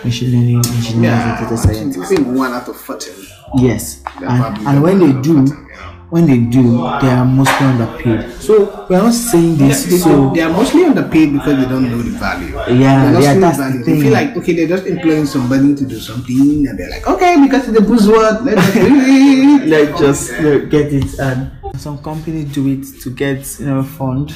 machine 0.05 0.31
learning 0.33 0.57
engineers 0.59 0.93
and 0.95 1.05
yeah, 1.05 1.41
data 1.41 1.53
I 1.53 1.57
scientists 1.57 2.09
think 2.09 2.27
one 2.29 2.53
out 2.53 2.69
of 2.69 2.77
fourteen. 2.77 3.15
yes 3.57 4.03
and, 4.21 4.67
and 4.67 4.83
when 4.83 4.99
they 5.01 5.13
do 5.23 5.47
14. 5.47 5.65
When 6.11 6.27
they 6.27 6.39
do 6.39 6.83
they 7.01 7.11
are 7.11 7.25
mostly 7.25 7.67
underpaid 7.67 8.33
so 8.41 8.87
we 8.89 8.97
are 8.97 9.03
not 9.03 9.13
saying 9.13 9.57
this 9.57 10.03
so 10.03 10.31
they 10.35 10.41
are 10.41 10.53
mostly 10.53 10.85
underpaid 10.85 11.33
because 11.33 11.57
they 11.57 11.69
don't 11.69 11.91
know 11.91 11.99
the 11.99 12.19
value. 12.19 12.55
Yeah, 12.81 13.19
yeah, 13.19 13.21
seeing 13.21 13.35
the 13.35 13.41
that's 13.41 13.59
the 13.59 13.63
value. 13.65 13.85
They 13.85 14.01
feel 14.01 14.13
like 14.13 14.37
okay, 14.37 14.53
they're 14.55 14.69
just 14.69 14.87
employing 14.87 15.27
somebody 15.27 15.75
to 15.75 15.85
do 15.85 15.99
something, 15.99 16.67
and 16.67 16.79
they're 16.79 16.91
like, 16.91 17.07
okay, 17.07 17.37
because 17.43 17.69
it's 17.69 17.79
a 17.79 17.83
buzzword, 17.83 18.45
let's 18.45 18.75
just 18.75 19.67
let's 19.67 20.01
just 20.01 20.33
know, 20.41 20.67
get 20.67 20.93
it 20.93 21.19
and 21.19 21.53
some 21.77 21.99
companies 21.99 22.53
do 22.53 22.69
it 22.69 22.85
to 23.03 23.11
get 23.11 23.59
you 23.61 23.67
know 23.67 23.83
fund 23.83 24.35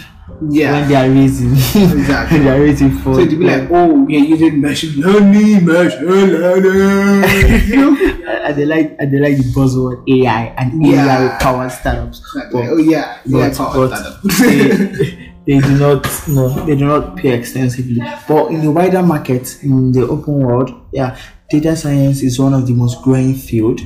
Yeah. 0.48 0.72
when 0.72 0.88
they 0.88 0.94
are 0.96 1.08
raising 1.10 1.52
Exactly. 1.52 2.38
when 2.38 2.46
they 2.46 2.50
are 2.50 2.60
raising 2.60 2.90
for 2.98 3.14
So 3.14 3.20
it 3.20 3.30
to 3.30 3.36
be 3.36 3.44
like, 3.44 3.68
oh, 3.70 4.04
we 4.04 4.16
are 4.16 4.24
using 4.24 4.60
machine 4.60 5.00
learning, 5.00 5.64
machine 5.66 6.04
learning. 6.06 7.68
you 7.68 7.76
know? 7.76 7.96
and 8.44 8.56
they 8.56 8.64
like 8.64 8.96
and 8.98 9.12
they 9.12 9.18
like 9.18 9.36
the 9.36 9.44
buzzword 9.54 10.02
AI 10.08 10.44
and 10.58 10.84
Yeah. 10.84 11.28
AI 11.28 11.38
powered 11.38 11.70
startups 11.72 12.22
Like, 12.34 12.46
oh 12.54 12.76
yeah, 12.76 13.18
yeah, 13.26 13.52
power 13.56 13.88
but 13.88 13.96
startup. 13.96 14.22
they, 14.40 15.32
they 15.46 15.58
do 15.60 15.76
not 15.78 16.06
no 16.28 16.48
they 16.66 16.76
do 16.76 16.86
not 16.86 17.16
pay 17.16 17.32
extensively 17.34 18.00
but 18.28 18.46
in 18.52 18.60
the 18.62 18.70
wider 18.70 19.02
market 19.02 19.58
in 19.62 19.90
the 19.92 20.02
open 20.08 20.34
world 20.40 20.70
yeah 20.92 21.16
data 21.50 21.74
science 21.76 22.22
is 22.22 22.38
one 22.38 22.54
of 22.54 22.66
the 22.66 22.72
most 22.72 23.02
growing 23.02 23.34
field 23.34 23.80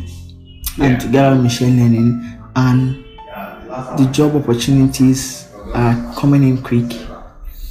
Yeah. 0.76 0.85
and 0.85 1.00
together 1.00 1.35
with 1.35 1.45
machine 1.45 1.78
learning 1.81 2.38
and 2.55 3.02
the 3.99 4.07
job 4.12 4.37
opportunities 4.37 5.46
are 5.76 6.14
coming 6.14 6.42
in 6.42 6.62
quick 6.62 6.90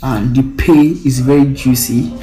and 0.04 0.36
the 0.36 0.44
pay 0.58 0.88
is 1.06 1.20
very 1.20 1.46
juicy 1.54 2.14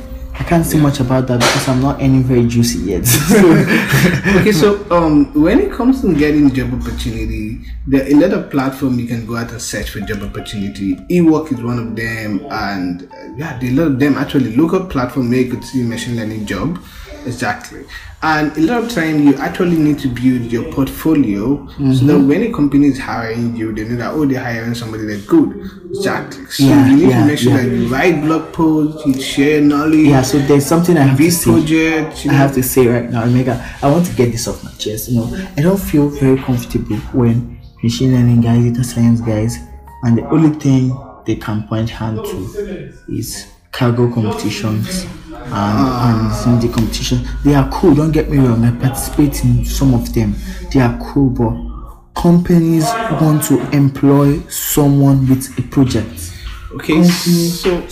I 0.43 0.45
can't 0.45 0.65
say 0.65 0.81
much 0.81 0.99
about 0.99 1.27
that 1.29 1.41
because 1.41 1.69
I'm 1.69 1.83
not 1.83 2.01
any 2.01 2.23
very 2.23 2.47
juicy 2.47 2.79
yet. 2.79 3.03
okay, 4.41 4.51
so 4.51 4.85
um, 4.91 5.33
when 5.41 5.61
it 5.61 5.71
comes 5.71 6.01
to 6.01 6.15
getting 6.15 6.53
job 6.53 6.73
opportunity, 6.73 7.61
there 7.87 8.03
are 8.03 8.09
a 8.09 8.15
lot 8.15 8.33
of 8.33 8.51
platforms 8.51 8.99
you 8.99 9.07
can 9.07 9.27
go 9.27 9.37
out 9.37 9.53
and 9.53 9.61
search 9.61 9.91
for 9.91 10.01
job 10.01 10.23
opportunity. 10.23 10.97
eWork 11.11 11.53
is 11.53 11.63
one 11.63 11.79
of 11.79 11.95
them, 11.95 12.47
and 12.51 13.03
uh, 13.13 13.35
yeah, 13.37 13.59
a 13.61 13.71
lot 13.73 13.89
of 13.89 13.99
them 13.99 14.15
actually 14.17 14.57
local 14.57 14.87
platform 14.87 15.29
where 15.29 15.41
you 15.41 15.51
could 15.51 15.63
see 15.63 15.83
machine 15.83 16.17
learning 16.17 16.47
job. 16.47 16.83
Exactly, 17.27 17.85
and 18.23 18.57
a 18.57 18.61
lot 18.61 18.85
of 18.85 18.91
time 18.91 19.27
you 19.27 19.35
actually 19.37 19.77
need 19.77 19.99
to 20.01 20.09
build 20.09 20.51
your 20.53 20.71
portfolio 20.73 21.67
so 21.67 21.75
that 21.77 21.83
mm-hmm. 21.83 22.29
when 22.29 22.43
a 22.43 22.53
company 22.53 22.87
is 22.89 22.99
hiring 22.99 23.57
you, 23.57 23.73
they 23.73 23.85
know 23.85 23.97
that 23.97 24.13
oh 24.13 24.25
they're 24.25 24.43
hiring 24.43 24.75
somebody 24.75 25.05
that's 25.07 25.25
good. 25.27 25.69
Exactly. 25.91 26.47
So 26.47 26.65
Yeah, 26.65 26.87
you 26.89 26.97
need 26.97 27.09
yeah, 27.09 27.21
to 27.21 27.27
make 27.27 27.39
sure 27.39 27.53
yeah. 27.53 27.63
that 27.63 27.69
you 27.69 27.89
write 27.89 28.23
blog 28.23 28.53
posts, 28.53 29.07
you 29.07 29.21
share 29.21 29.61
knowledge, 29.61 30.07
yeah, 30.07 30.23
so 30.23 30.39
there's 30.39 30.67
something 30.67 30.97
I 30.97 31.03
have 31.03 31.19
to 31.19 31.31
say. 31.31 31.51
projects. 31.51 32.25
You 32.25 32.31
I 32.31 32.35
have 32.35 32.55
to 32.55 32.63
say 32.63 32.87
right 32.87 33.11
now, 33.11 33.25
Omega, 33.25 33.55
I 33.83 33.91
want 33.91 34.07
to 34.07 34.15
get 34.15 34.31
this 34.33 34.47
off 34.47 34.63
my 34.65 34.71
chest. 34.73 35.11
You 35.11 35.21
know, 35.21 35.47
I 35.57 35.63
don't 35.63 35.81
feel 35.81 36.09
very 36.09 36.39
comfortable 36.39 36.97
when 37.13 37.61
machine 37.83 38.15
learning 38.15 38.41
guys, 38.41 38.65
data 38.65 38.85
science 38.85 39.21
guys, 39.21 39.59
and 40.05 40.19
the 40.19 40.29
only 40.29 40.51
thing 40.59 40.97
they 41.27 41.37
can 41.37 41.67
point 41.69 41.91
hand 41.91 42.19
to 42.19 42.95
is 43.09 43.47
Kaggle 43.73 44.13
competitions 44.13 45.07
and, 45.47 46.25
and 46.25 46.33
some 46.35 46.55
of 46.55 46.63
the 46.63 46.69
competition. 46.69 47.27
They 47.45 47.55
are 47.55 47.69
cool, 47.71 47.95
don't 47.95 48.13
get 48.13 48.31
me 48.31 48.39
wrong, 48.39 48.65
I 48.65 48.71
participate 48.73 49.45
in 49.45 49.65
some 49.65 49.95
of 49.95 50.13
them. 50.15 50.35
They 50.73 50.81
are 50.81 50.99
cool, 51.03 51.31
but 51.31 51.73
companies 52.21 52.85
want 53.21 53.43
to 53.45 53.61
employ 53.71 54.41
someone 54.49 55.29
with 55.29 55.59
a 55.59 55.63
project. 55.63 56.33
Okay, 56.75 56.95
Companies 56.95 57.61
so 57.61 57.87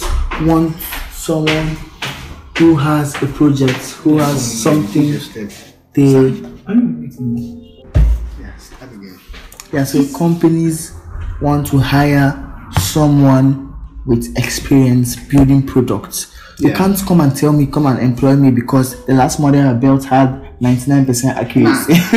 want 0.47 0.77
someone 1.11 1.77
who 2.59 2.77
has 2.77 3.15
a 3.23 3.27
project, 3.27 3.81
who 4.03 4.19
has 4.19 4.63
something 4.63 5.05
Interested. 5.05 5.53
they 5.95 6.13
Yes, 8.39 8.71
yeah 9.73 9.85
so 9.85 10.05
companies 10.19 10.95
want 11.41 11.67
to 11.69 11.79
hire 11.79 12.69
someone 12.79 13.75
with 14.07 14.37
experience 14.39 15.17
building 15.17 15.67
products. 15.67 16.30
You 16.61 16.73
can't 16.75 16.99
come 17.07 17.21
and 17.21 17.35
tell 17.37 17.53
me 17.53 17.67
come 17.67 17.87
and 17.87 17.99
employ 18.01 18.37
me 18.37 18.51
because 18.51 19.05
the 19.07 19.15
last 19.15 19.41
model 19.41 19.67
I 19.69 19.73
built 19.75 20.05
had 20.05 20.29
99% 20.61 21.35
accuracy. 21.37 21.93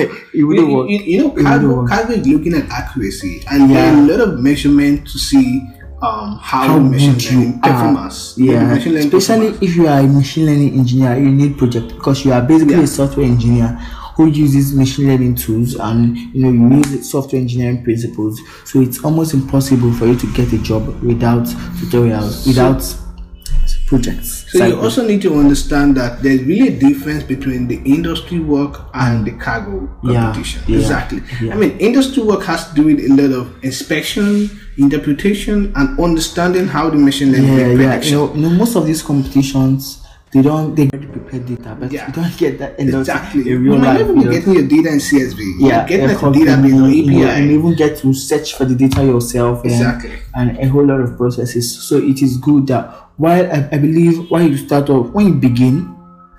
it 0.00 0.10
You, 0.34 0.46
wouldn't 0.46 0.68
you, 0.68 0.76
work. 0.76 0.88
you, 0.90 0.98
you 0.98 1.18
know, 1.22 1.30
It 1.36 1.44
Kaggle, 1.44 1.88
Kaggle 1.88 2.18
is 2.18 2.26
looking 2.26 2.54
at 2.54 2.68
accuracy, 2.70 3.42
and 3.50 3.70
there 3.70 3.92
Yeah. 3.92 3.94
are 4.00 4.02
a 4.02 4.06
lot 4.06 4.20
of 4.28 4.40
measurement 4.40 5.06
to 5.08 5.18
see 5.18 5.62
um, 6.02 6.38
how, 6.42 6.66
How 6.68 6.78
machine 6.78 7.14
you 7.18 7.38
learning 7.38 7.60
are. 7.62 7.70
performance. 7.72 8.34
Yeah, 8.36 8.64
machine 8.74 8.92
learning 8.94 9.14
especially 9.14 9.46
performance. 9.52 9.62
if 9.62 9.76
you 9.76 9.86
are 9.86 10.00
a 10.00 10.06
machine 10.06 10.46
learning 10.46 10.74
engineer, 10.78 11.16
you 11.16 11.30
need 11.30 11.56
project 11.56 11.88
because 11.88 12.24
you 12.24 12.32
are 12.32 12.42
basically 12.42 12.74
Yeah. 12.76 12.82
a 12.82 12.86
software 12.86 13.24
engineer 13.26 13.68
who 14.16 14.26
uses 14.26 14.74
machine 14.74 15.08
learning 15.08 15.34
tools 15.34 15.74
and 15.76 16.16
you 16.16 16.42
know 16.42 16.50
you 16.50 16.76
use 16.76 17.10
software 17.10 17.40
engineering 17.40 17.82
principles. 17.82 18.38
So 18.64 18.80
it's 18.80 19.02
almost 19.02 19.34
impossible 19.34 19.92
for 19.92 20.06
you 20.06 20.16
to 20.16 20.26
get 20.34 20.52
a 20.52 20.58
job 20.58 20.86
without 21.02 21.46
tutorials, 21.78 22.46
without 22.46 22.82
projects. 23.94 24.44
So 24.50 24.64
you 24.66 24.80
also 24.80 25.06
need 25.06 25.22
to 25.22 25.34
understand 25.34 25.96
that 25.96 26.22
there's 26.22 26.42
really 26.42 26.68
a 26.68 26.78
difference 26.78 27.22
between 27.22 27.68
the 27.68 27.76
industry 27.84 28.38
work 28.40 28.80
and 28.94 29.24
the 29.26 29.32
Kaggle 29.32 29.88
competition. 30.02 30.62
yeah, 30.66 30.78
exactly. 30.78 31.22
yeah. 31.40 31.54
I 31.54 31.56
mean, 31.56 31.78
industry 31.78 32.22
work 32.22 32.42
has 32.44 32.68
to 32.68 32.74
do 32.74 32.84
with 32.84 33.00
a 33.00 33.08
lot 33.08 33.32
of 33.40 33.64
inspection, 33.64 34.50
interpretation, 34.76 35.72
and 35.76 35.98
understanding 36.00 36.66
how 36.66 36.90
the 36.90 36.96
machine 36.96 37.32
learning 37.32 37.58
yeah, 37.58 37.96
yeah. 37.96 38.02
You 38.02 38.12
know, 38.12 38.34
you 38.34 38.40
know, 38.42 38.50
most 38.50 38.76
of 38.76 38.86
these 38.86 39.02
competitions 39.02 40.00
they 40.32 40.42
don't 40.42 40.74
they 40.74 40.88
already 40.90 41.06
prepare 41.06 41.38
data, 41.40 41.76
but 41.78 41.92
Yeah. 41.92 42.08
you 42.08 42.12
don't 42.12 42.36
get 42.44 42.58
that 42.58 42.74
a 42.80 42.84
lot 42.90 42.98
Exactly. 43.00 43.42
in 43.42 43.64
You 43.64 43.76
might 43.78 44.00
even 44.00 44.18
be 44.20 44.24
getting 44.28 44.54
your 44.54 44.66
data 44.66 44.88
in 44.88 44.98
CSV. 44.98 45.38
yeah, 45.60 45.78
You're 45.78 45.86
getting 45.86 46.04
a 46.06 46.08
data 46.08 46.18
a 46.18 46.20
copy, 46.20 46.38
database 46.40 46.82
or 46.82 46.88
you 46.88 47.24
API. 47.24 47.40
and 47.42 47.50
even 47.52 47.74
get 47.76 47.98
to 47.98 48.12
search 48.12 48.54
for 48.56 48.64
the 48.64 48.74
data 48.74 49.04
yourself 49.04 49.62
and, 49.62 49.70
Exactly. 49.72 50.10
and 50.34 50.58
a 50.58 50.66
whole 50.66 50.84
lot 50.84 50.98
of 51.00 51.16
processes. 51.16 51.80
So 51.88 51.98
it 51.98 52.20
is 52.20 52.36
good 52.38 52.66
that 52.66 52.92
while 53.16 53.46
I, 53.52 53.68
I 53.72 53.78
believe 53.78 54.30
while 54.30 54.42
you 54.42 54.56
start 54.56 54.90
off, 54.90 55.10
when 55.10 55.26
you 55.26 55.34
begin, 55.34 55.94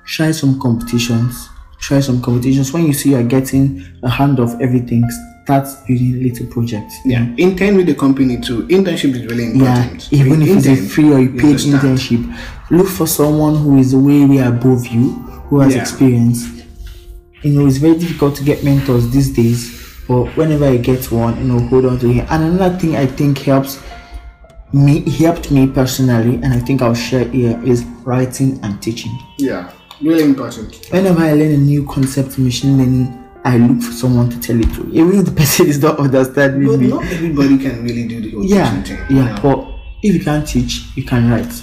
try 0.06 0.32
some 0.32 0.60
competitions. 0.60 1.50
Try 1.80 2.00
some 2.00 2.22
competitions. 2.22 2.72
When 2.74 2.86
you 2.86 2.94
see 2.94 3.10
you 3.12 3.18
are 3.18 3.24
getting 3.24 3.86
a 4.04 4.10
hand 4.10 4.40
of 4.40 4.60
everything, 4.62 5.04
start 5.44 5.68
building 5.88 6.24
little 6.24 6.48
projects. 6.48 6.96
Yeah, 7.06 7.28
intern 7.38 7.76
with 7.76 7.86
the 7.86 7.96
company 7.96 8.40
too. 8.40 8.64
Internship 8.68 9.14
is 9.14 9.26
really 9.26 9.52
important. 9.52 10.12
Yeah, 10.12 10.24
even 10.26 10.42
if 10.42 10.50
it's 10.58 10.68
a 10.68 10.76
free 10.78 11.12
or 11.14 11.20
you 11.20 11.30
paid 11.32 11.60
understand. 11.62 11.82
internship, 12.00 12.38
look 12.72 12.88
for 12.88 13.06
someone 13.06 13.56
who 13.58 13.78
is 13.78 13.96
way 13.96 14.26
way 14.26 14.38
above 14.40 14.88
you, 14.88 15.12
who 15.50 15.60
has 15.60 15.76
Yeah. 15.76 15.82
experience. 15.82 16.48
You 17.44 17.52
know, 17.52 17.68
it's 17.68 17.78
very 17.78 17.98
difficult 18.00 18.36
to 18.38 18.44
get 18.44 18.64
mentors 18.64 19.10
these 19.10 19.30
days, 19.32 20.02
but 20.08 20.26
whenever 20.36 20.72
you 20.72 20.80
get 20.80 21.12
one, 21.12 21.38
you 21.38 21.44
know, 21.44 21.60
hold 21.68 21.86
on 21.86 22.00
to 22.00 22.10
it. 22.10 22.26
And 22.32 22.44
another 22.56 22.76
thing 22.80 22.96
I 22.96 23.06
think 23.06 23.38
helps 23.40 23.80
me 24.74 25.10
helped 25.10 25.52
me 25.52 25.68
personally, 25.68 26.36
and 26.36 26.48
I 26.54 26.60
think 26.60 26.82
I'll 26.82 26.94
share 26.96 27.26
here 27.30 27.60
is 27.64 27.84
writing 28.04 28.60
and 28.64 28.82
teaching. 28.82 29.18
Yeah, 29.38 29.72
really 30.02 30.24
important. 30.24 30.88
Whenever 30.92 31.22
I 31.22 31.34
learn 31.34 31.52
a 31.54 31.58
new 31.58 31.86
concept 31.88 32.38
in 32.38 32.46
machine 32.46 32.78
learning, 32.78 33.22
I 33.46 33.58
look 33.58 33.82
for 33.84 33.92
someone 33.92 34.30
to 34.32 34.40
tell 34.40 34.60
it 34.60 34.74
to. 34.76 34.88
Even 34.92 35.20
if 35.20 35.26
the 35.26 35.32
person 35.42 35.68
is 35.68 35.80
not 35.82 36.00
understanding 36.00 36.68
But 36.68 36.80
me. 36.80 36.88
not 36.88 37.04
everybody 37.06 37.58
can 37.60 37.84
really 37.84 38.08
do 38.08 38.20
the 38.22 38.32
whole 38.32 38.44
yeah 38.46 38.82
thing. 38.82 38.98
yeah 39.16 39.40
but 39.42 39.68
if 40.02 40.16
you 40.16 40.24
can't 40.24 40.48
teach 40.48 40.82
you 40.96 41.04
can 41.04 41.30
write 41.30 41.54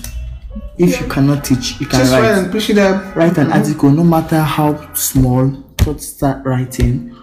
if 0.78 1.00
you 1.00 1.06
cannot 1.08 1.44
teach 1.44 1.80
you 1.80 1.86
can 1.86 2.00
Just 2.00 2.12
write 2.12 2.22
write 2.22 2.38
and 2.38 2.52
push 2.52 2.70
it 2.70 2.78
up. 2.78 3.16
write 3.16 3.36
an 3.38 3.46
mm-hmm. 3.48 3.52
article 3.58 3.90
no 3.90 4.04
matter 4.04 4.38
how 4.40 4.92
small 4.94 5.50
just 5.84 6.16
start 6.18 6.44
writing 6.46 7.14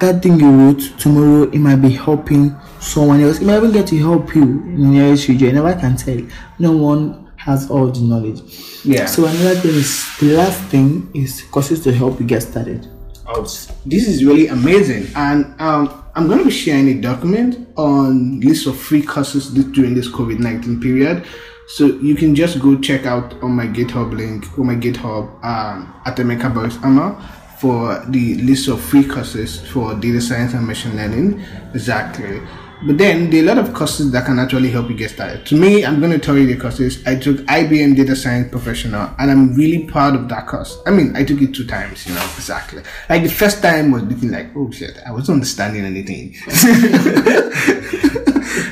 that 0.00 0.22
thing 0.22 0.40
you 0.40 0.50
wrote 0.50 0.80
tomorrow 0.98 1.42
it 1.50 1.58
might 1.58 1.76
be 1.76 1.90
helping 1.90 2.56
someone 2.80 3.20
else. 3.20 3.40
It 3.40 3.44
might 3.44 3.58
even 3.58 3.72
get 3.72 3.86
to 3.88 3.98
help 3.98 4.34
you 4.34 4.42
in 4.42 4.80
the 4.80 4.86
nearest 4.86 5.26
future. 5.26 5.46
You 5.46 5.52
never 5.52 5.74
can 5.74 5.96
tell. 5.96 6.20
No 6.58 6.76
one 6.76 7.30
has 7.36 7.70
all 7.70 7.88
the 7.88 8.00
knowledge. 8.00 8.40
Yeah. 8.84 9.06
so 9.06 9.26
another 9.26 9.54
thing 9.56 9.72
is 9.72 10.18
the 10.18 10.36
last 10.36 10.60
thing 10.64 11.10
is 11.14 11.42
courses 11.50 11.82
to 11.84 11.92
help 11.92 12.18
you 12.20 12.26
get 12.26 12.42
started. 12.42 12.88
Oh, 13.26 13.42
this 13.86 14.08
is 14.08 14.24
really 14.24 14.48
amazing, 14.48 15.06
and 15.14 15.44
um, 15.60 16.04
I'm 16.16 16.26
going 16.26 16.40
to 16.40 16.46
be 16.46 16.50
sharing 16.50 16.88
a 16.88 17.00
document 17.00 17.68
on 17.76 18.40
list 18.40 18.66
of 18.66 18.76
free 18.76 19.02
courses 19.02 19.50
during 19.50 19.94
this 19.94 20.08
COVID 20.08 20.38
nineteen 20.40 20.80
period. 20.80 21.26
So 21.68 21.86
you 21.86 22.16
can 22.16 22.34
just 22.34 22.58
go 22.60 22.76
check 22.80 23.06
out 23.06 23.40
on 23.44 23.52
my 23.52 23.66
GitHub 23.66 24.12
link 24.16 24.58
or 24.58 24.64
my 24.64 24.74
GitHub 24.74 25.28
um, 25.44 25.94
at 26.04 26.16
Emeka 26.16 26.52
Boys 26.52 26.76
Amma 26.82 27.39
for 27.60 28.02
the 28.08 28.34
list 28.36 28.68
of 28.68 28.80
free 28.80 29.04
courses 29.04 29.60
for 29.70 29.94
data 29.94 30.20
science 30.20 30.54
and 30.54 30.66
machine 30.66 30.96
learning. 30.96 31.42
Exactly. 31.74 32.40
But 32.82 32.96
then 32.96 33.28
there 33.28 33.40
are 33.40 33.44
a 33.44 33.54
lot 33.54 33.58
of 33.58 33.74
courses 33.74 34.10
that 34.12 34.24
can 34.24 34.38
actually 34.38 34.70
help 34.70 34.88
you 34.88 34.96
get 34.96 35.10
started. 35.10 35.44
To 35.48 35.54
me, 35.54 35.84
I'm 35.84 36.00
going 36.00 36.12
to 36.12 36.18
tell 36.18 36.38
you 36.38 36.46
the 36.46 36.56
courses. 36.56 37.06
I 37.06 37.14
took 37.16 37.36
IBM 37.40 37.94
Data 37.94 38.16
Science 38.16 38.50
Professional, 38.50 39.10
and 39.18 39.30
I'm 39.30 39.54
really 39.54 39.84
proud 39.84 40.14
of 40.14 40.30
that 40.30 40.46
course. 40.46 40.78
I 40.86 40.90
mean, 40.90 41.14
I 41.14 41.22
took 41.22 41.42
it 41.42 41.52
two 41.54 41.66
times, 41.66 42.06
you 42.06 42.14
know, 42.14 42.22
exactly. 42.36 42.82
Like 43.10 43.22
the 43.24 43.28
first 43.28 43.60
time 43.60 43.90
was 43.90 44.02
looking 44.04 44.30
like, 44.30 44.48
oh 44.56 44.70
shit, 44.70 44.96
I 45.06 45.10
wasn't 45.12 45.36
understanding 45.36 45.84
anything. 45.84 46.34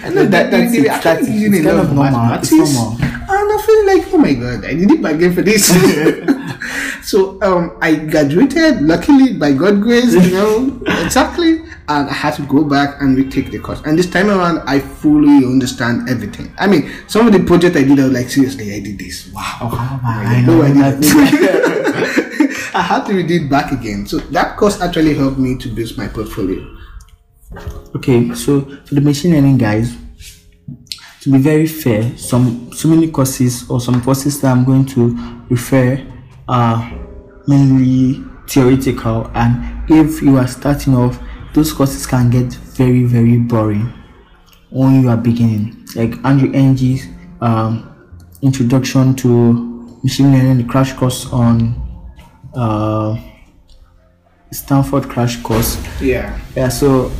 I 0.04 0.10
know 0.14 0.24
That- 0.24 0.50
that's 0.50 0.72
they- 0.72 0.80
they 0.80 0.86
it, 0.86 0.90
actually 0.90 1.14
that's 1.14 1.28
using 1.28 1.66
a 1.66 1.72
lot 1.72 1.76
kind 1.76 1.80
of 1.80 1.90
of 1.90 1.94
normal. 1.96 2.12
mathematics, 2.12 2.52
It's 2.52 2.74
normal. 2.74 2.98
And 3.02 3.52
I 3.52 3.62
feel 3.66 3.86
like, 3.86 4.14
oh 4.14 4.18
my 4.18 4.32
god, 4.32 4.64
I 4.64 4.72
did 4.74 4.90
it 4.90 5.02
back 5.02 5.16
then 5.18 5.34
for 5.34 5.42
this. 5.42 5.68
so 7.08 7.40
um, 7.40 7.78
I 7.80 7.94
graduated, 7.94 8.82
luckily 8.82 9.32
by 9.32 9.54
God 9.54 9.80
grace, 9.80 10.12
you 10.12 10.30
know, 10.30 10.78
exactly. 10.86 11.60
And 11.88 12.06
I 12.06 12.12
had 12.12 12.34
to 12.34 12.42
go 12.42 12.62
back 12.64 13.00
and 13.00 13.16
retake 13.16 13.50
the 13.50 13.58
course. 13.60 13.80
And 13.86 13.98
this 13.98 14.10
time 14.10 14.28
around, 14.28 14.58
I 14.68 14.78
fully 14.78 15.42
understand 15.46 16.10
everything. 16.10 16.52
I 16.58 16.66
mean, 16.66 16.92
some 17.06 17.26
of 17.26 17.32
the 17.32 17.42
project 17.42 17.76
I 17.76 17.84
did, 17.84 17.98
I 17.98 18.04
was 18.04 18.12
like, 18.12 18.28
seriously, 18.28 18.74
I 18.74 18.80
did 18.80 18.98
this. 18.98 19.32
Wow. 19.32 19.42
oh, 19.62 20.00
I 20.04 20.34
I 20.36 20.40
know 20.42 20.60
know 20.60 20.84
I 20.84 21.00
did. 21.00 22.74
I 22.74 22.82
had 22.82 23.06
to 23.06 23.14
read 23.14 23.30
it 23.30 23.48
back 23.48 23.72
again. 23.72 24.04
So 24.06 24.18
that 24.18 24.58
course 24.58 24.78
actually 24.82 25.14
helped 25.14 25.38
me 25.38 25.56
to 25.56 25.68
build 25.74 25.96
my 25.96 26.08
portfolio. 26.08 26.76
Okay, 27.96 28.34
so 28.34 28.60
for 28.84 28.94
the 28.94 29.00
machine 29.00 29.32
learning 29.32 29.56
guys, 29.56 29.96
to 31.22 31.32
be 31.32 31.38
very 31.38 31.66
fair, 31.66 32.18
some 32.18 32.70
so 32.74 32.86
many 32.86 33.10
courses 33.10 33.64
or 33.70 33.80
some 33.80 34.02
courses 34.02 34.42
that 34.42 34.52
I'm 34.54 34.66
going 34.66 34.84
to 34.88 35.16
refer 35.48 36.04
are 36.48 36.90
mainly 37.46 38.24
theoretical, 38.48 39.30
and 39.34 39.90
if 39.90 40.22
you 40.22 40.36
are 40.36 40.46
starting 40.48 40.94
off, 40.94 41.18
those 41.54 41.72
courses 41.72 42.06
can 42.06 42.30
get 42.30 42.52
very 42.52 43.04
very 43.04 43.38
boring 43.38 43.92
when 44.70 45.02
you 45.02 45.08
are 45.08 45.16
beginning. 45.16 45.86
Like 45.94 46.14
Andrew 46.24 46.50
Ng's 46.52 47.06
um, 47.40 47.94
introduction 48.42 49.14
to 49.16 49.98
machine 50.02 50.32
learning, 50.32 50.58
the 50.58 50.64
crash 50.64 50.92
course 50.92 51.26
on 51.32 51.74
uh, 52.54 53.16
Stanford 54.50 55.08
crash 55.08 55.42
course 55.42 55.76
Yeah. 56.00 56.38
yeah 56.56 56.68
so 56.68 57.10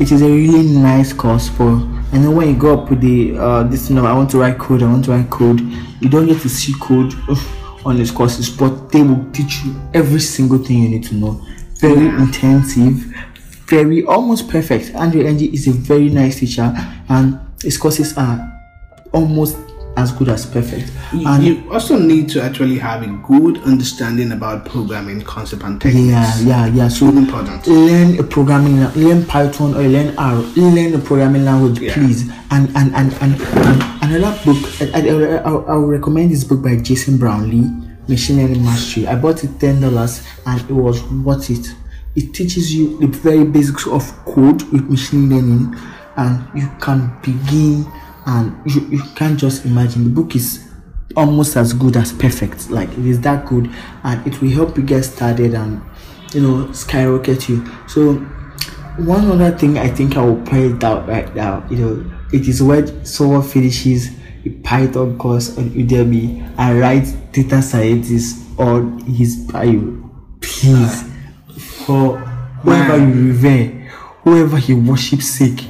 it 0.00 0.10
is 0.10 0.22
a 0.22 0.26
really 0.28 0.66
nice 0.66 1.12
course 1.12 1.48
for 1.48 1.70
I 2.12 2.18
know 2.18 2.32
when 2.32 2.48
you 2.48 2.56
go 2.56 2.76
up 2.80 2.90
with 2.90 3.00
the 3.00 3.38
uh 3.38 3.62
this 3.64 3.88
you 3.88 3.94
know 3.96 4.04
I 4.06 4.12
want 4.12 4.30
to 4.32 4.38
write 4.38 4.58
code 4.58 4.82
I 4.82 4.86
want 4.86 5.04
to 5.04 5.12
write 5.12 5.30
code 5.30 5.60
you 6.00 6.08
don't 6.08 6.26
get 6.26 6.40
to 6.42 6.48
see 6.48 6.74
code 6.80 7.14
on 7.84 7.96
these 7.96 8.10
courses 8.10 8.48
but 8.48 8.90
they 8.90 9.02
will 9.02 9.24
teach 9.32 9.64
you 9.64 9.74
every 9.92 10.20
single 10.20 10.58
thing 10.58 10.82
you 10.82 10.88
need 10.88 11.04
to 11.04 11.14
know. 11.14 11.40
Very 11.80 12.06
intensive 12.06 13.12
very 13.66 14.04
almost 14.04 14.48
perfect. 14.48 14.94
Andrew 14.94 15.22
Ng 15.22 15.52
is 15.52 15.66
a 15.66 15.72
very 15.72 16.08
nice 16.08 16.40
teacher 16.40 16.72
and 17.08 17.38
his 17.62 17.78
courses 17.78 18.16
are 18.16 18.38
almost 19.12 19.56
as 19.96 20.10
good 20.12 20.28
as 20.28 20.44
perfect 20.44 20.90
and 21.12 21.44
you 21.44 21.72
also 21.72 21.96
need 21.98 22.28
to 22.28 22.42
actually 22.42 22.78
have 22.78 23.02
a 23.02 23.06
good 23.26 23.58
understanding 23.62 24.32
about 24.32 24.64
programming 24.64 25.20
concept 25.22 25.62
and 25.62 25.80
techniques. 25.80 26.10
yeah 26.10 26.36
yeah 26.42 26.66
yeah 26.66 26.88
so 26.88 27.06
Really 27.06 27.18
important. 27.18 27.66
learn 27.66 28.18
a 28.18 28.22
programming 28.24 28.80
learn 28.94 29.24
python 29.24 29.74
or 29.74 29.82
learn 29.82 30.16
r 30.18 30.34
learn 30.56 30.94
a 30.94 30.98
programming 30.98 31.44
language 31.44 31.78
Yeah. 31.78 31.94
please 31.94 32.28
and 32.50 32.68
and 32.76 32.94
and, 32.94 33.12
and, 33.22 33.40
and 33.40 34.14
another 34.14 34.36
book 34.44 34.58
I, 34.80 34.90
I, 34.94 35.00
I, 35.00 35.36
I, 35.38 35.74
I 35.74 35.76
recommend 35.76 36.32
this 36.32 36.42
book 36.44 36.60
by 36.62 36.76
jason 36.76 37.16
brownlee 37.16 37.70
machine 38.08 38.38
learning 38.38 38.64
mastery 38.64 39.06
i 39.06 39.14
bought 39.14 39.44
it 39.44 39.60
ten 39.60 39.80
dollars 39.80 40.26
and 40.46 40.60
it 40.60 40.72
was 40.74 41.02
worth 41.04 41.50
it 41.50 41.72
it 42.16 42.32
teaches 42.34 42.74
you 42.74 42.98
the 42.98 43.06
very 43.06 43.44
basics 43.44 43.86
of 43.86 44.02
code 44.24 44.62
with 44.72 44.82
machine 44.90 45.30
learning 45.30 45.74
and 46.16 46.46
you 46.54 46.68
can 46.80 47.10
begin 47.22 47.84
and 48.26 48.58
you, 48.70 48.80
you 48.88 49.02
can't 49.14 49.38
just 49.38 49.64
imagine. 49.64 50.04
The 50.04 50.10
book 50.10 50.34
is 50.34 50.70
almost 51.16 51.56
as 51.56 51.72
good 51.72 51.96
as 51.96 52.12
perfect. 52.12 52.70
Like 52.70 52.90
it 52.90 53.06
is 53.06 53.20
that 53.22 53.46
good. 53.46 53.70
And 54.02 54.26
it 54.26 54.40
will 54.40 54.50
help 54.50 54.76
you 54.76 54.82
get 54.82 55.02
started 55.04 55.54
and 55.54 55.82
you 56.32 56.40
know 56.40 56.72
skyrocket 56.72 57.48
you. 57.48 57.64
So 57.86 58.24
one 58.96 59.26
other 59.28 59.50
thing 59.58 59.76
i 59.76 59.88
think 59.88 60.16
i 60.16 60.24
will 60.24 60.40
point 60.46 60.84
out 60.84 61.08
right 61.08 61.34
now 61.34 61.66
you 61.68 61.76
know 61.76 62.10
it 62.32 62.46
is 62.46 62.62
when 62.62 63.04
someone 63.04 63.42
finishes 63.42 64.08
a 64.46 64.50
python 64.62 65.18
course 65.18 65.56
on 65.58 65.68
udemy 65.70 66.40
and 66.58 66.78
writes 66.80 67.12
data 67.32 67.60
scientist 67.62 68.40
on 68.58 68.98
his 69.00 69.36
bio. 69.36 70.10
Please. 70.40 70.76
Ah. 70.76 71.10
For 71.86 72.18
whoever 72.62 72.98
you 72.98 73.28
revere 73.28 73.68
whoever 74.22 74.58
he 74.58 74.74
worships 74.74 75.26
sake 75.26 75.64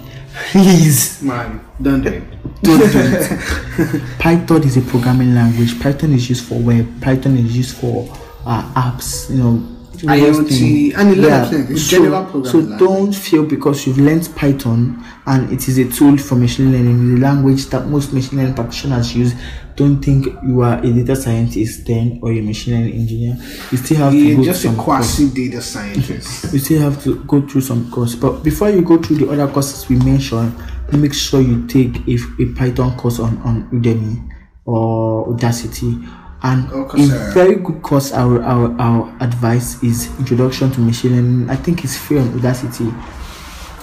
please 0.54 1.20
Man, 1.20 1.60
don't 1.82 2.02
do 2.02 2.10
it. 2.10 2.62
don't 2.62 2.78
do 2.78 2.86
it. 2.94 4.18
Python 4.20 4.62
is 4.62 4.76
a 4.76 4.82
programming 4.82 5.34
language. 5.34 5.80
Python 5.80 6.12
is 6.12 6.28
used 6.28 6.44
for 6.44 6.60
web. 6.60 6.86
Python 7.02 7.36
is 7.36 7.56
used 7.56 7.76
for 7.76 8.08
uh, 8.46 8.62
apps. 8.74 9.28
You 9.30 9.36
know, 9.42 9.52
various 9.56 9.73
IoT, 10.08 10.94
and 10.96 11.10
a 11.18 11.28
lot 11.28 11.42
of 11.44 11.50
things. 11.50 11.70
It's 11.70 11.82
So, 11.82 11.96
general 11.98 12.44
so 12.44 12.58
language. 12.58 12.78
don't 12.78 13.12
feel 13.14 13.44
because 13.44 13.86
you've 13.86 13.98
learned 13.98 14.28
Python 14.36 15.04
and 15.26 15.50
it 15.52 15.68
is 15.68 15.78
a 15.78 15.84
tool 15.90 16.16
for 16.18 16.34
machine 16.36 16.72
learning, 16.72 17.14
the 17.14 17.20
language 17.20 17.66
that 17.66 17.86
most 17.86 18.12
machine 18.12 18.38
learning 18.38 18.54
practitioners 18.54 19.14
use. 19.16 19.34
Don't 19.76 20.00
think 20.00 20.26
you 20.46 20.60
are 20.60 20.78
a 20.78 20.92
data 20.92 21.16
scientist 21.16 21.86
then 21.86 22.20
or 22.22 22.30
a 22.30 22.40
machine 22.40 22.74
learning 22.74 22.94
engineer. 22.94 23.36
You 23.72 23.78
still 23.78 23.96
have 23.98 24.12
to 24.12 24.18
You're 24.18 24.36
go 24.36 24.44
just 24.44 24.62
through 24.62 24.70
a 24.70 24.74
some 24.74 24.84
course. 24.84 25.16
quasi 25.16 25.30
data 25.30 25.60
scientist. 25.62 26.44
You 26.52 26.58
still 26.60 26.80
have 26.82 27.02
to 27.04 27.16
go 27.24 27.40
through 27.46 27.62
some 27.62 27.90
course. 27.90 28.14
But 28.14 28.42
before 28.44 28.70
you 28.70 28.82
go 28.82 28.98
through 28.98 29.16
the 29.16 29.30
other 29.30 29.48
courses 29.52 29.88
we 29.88 29.96
mentioned, 29.96 30.54
make 30.92 31.12
sure 31.14 31.40
you 31.40 31.66
take 31.66 32.06
a, 32.06 32.16
a 32.40 32.46
Python 32.54 32.96
course 32.96 33.18
on, 33.18 33.36
on 33.38 33.68
Udemy 33.72 34.30
or 34.64 35.26
Udacity. 35.34 36.08
And 36.44 36.68
Coursera. 36.68 37.32
very 37.32 37.54
good 37.56 37.80
course 37.82 38.12
our, 38.12 38.42
our, 38.42 38.70
our 38.78 39.16
advice 39.20 39.82
is 39.82 40.08
Introduction 40.18 40.70
to 40.72 40.80
Machine 40.80 41.12
Learning. 41.16 41.50
I 41.50 41.56
think 41.56 41.82
it's 41.84 41.96
free 41.96 42.18
on 42.18 42.28
Udacity. 42.38 42.92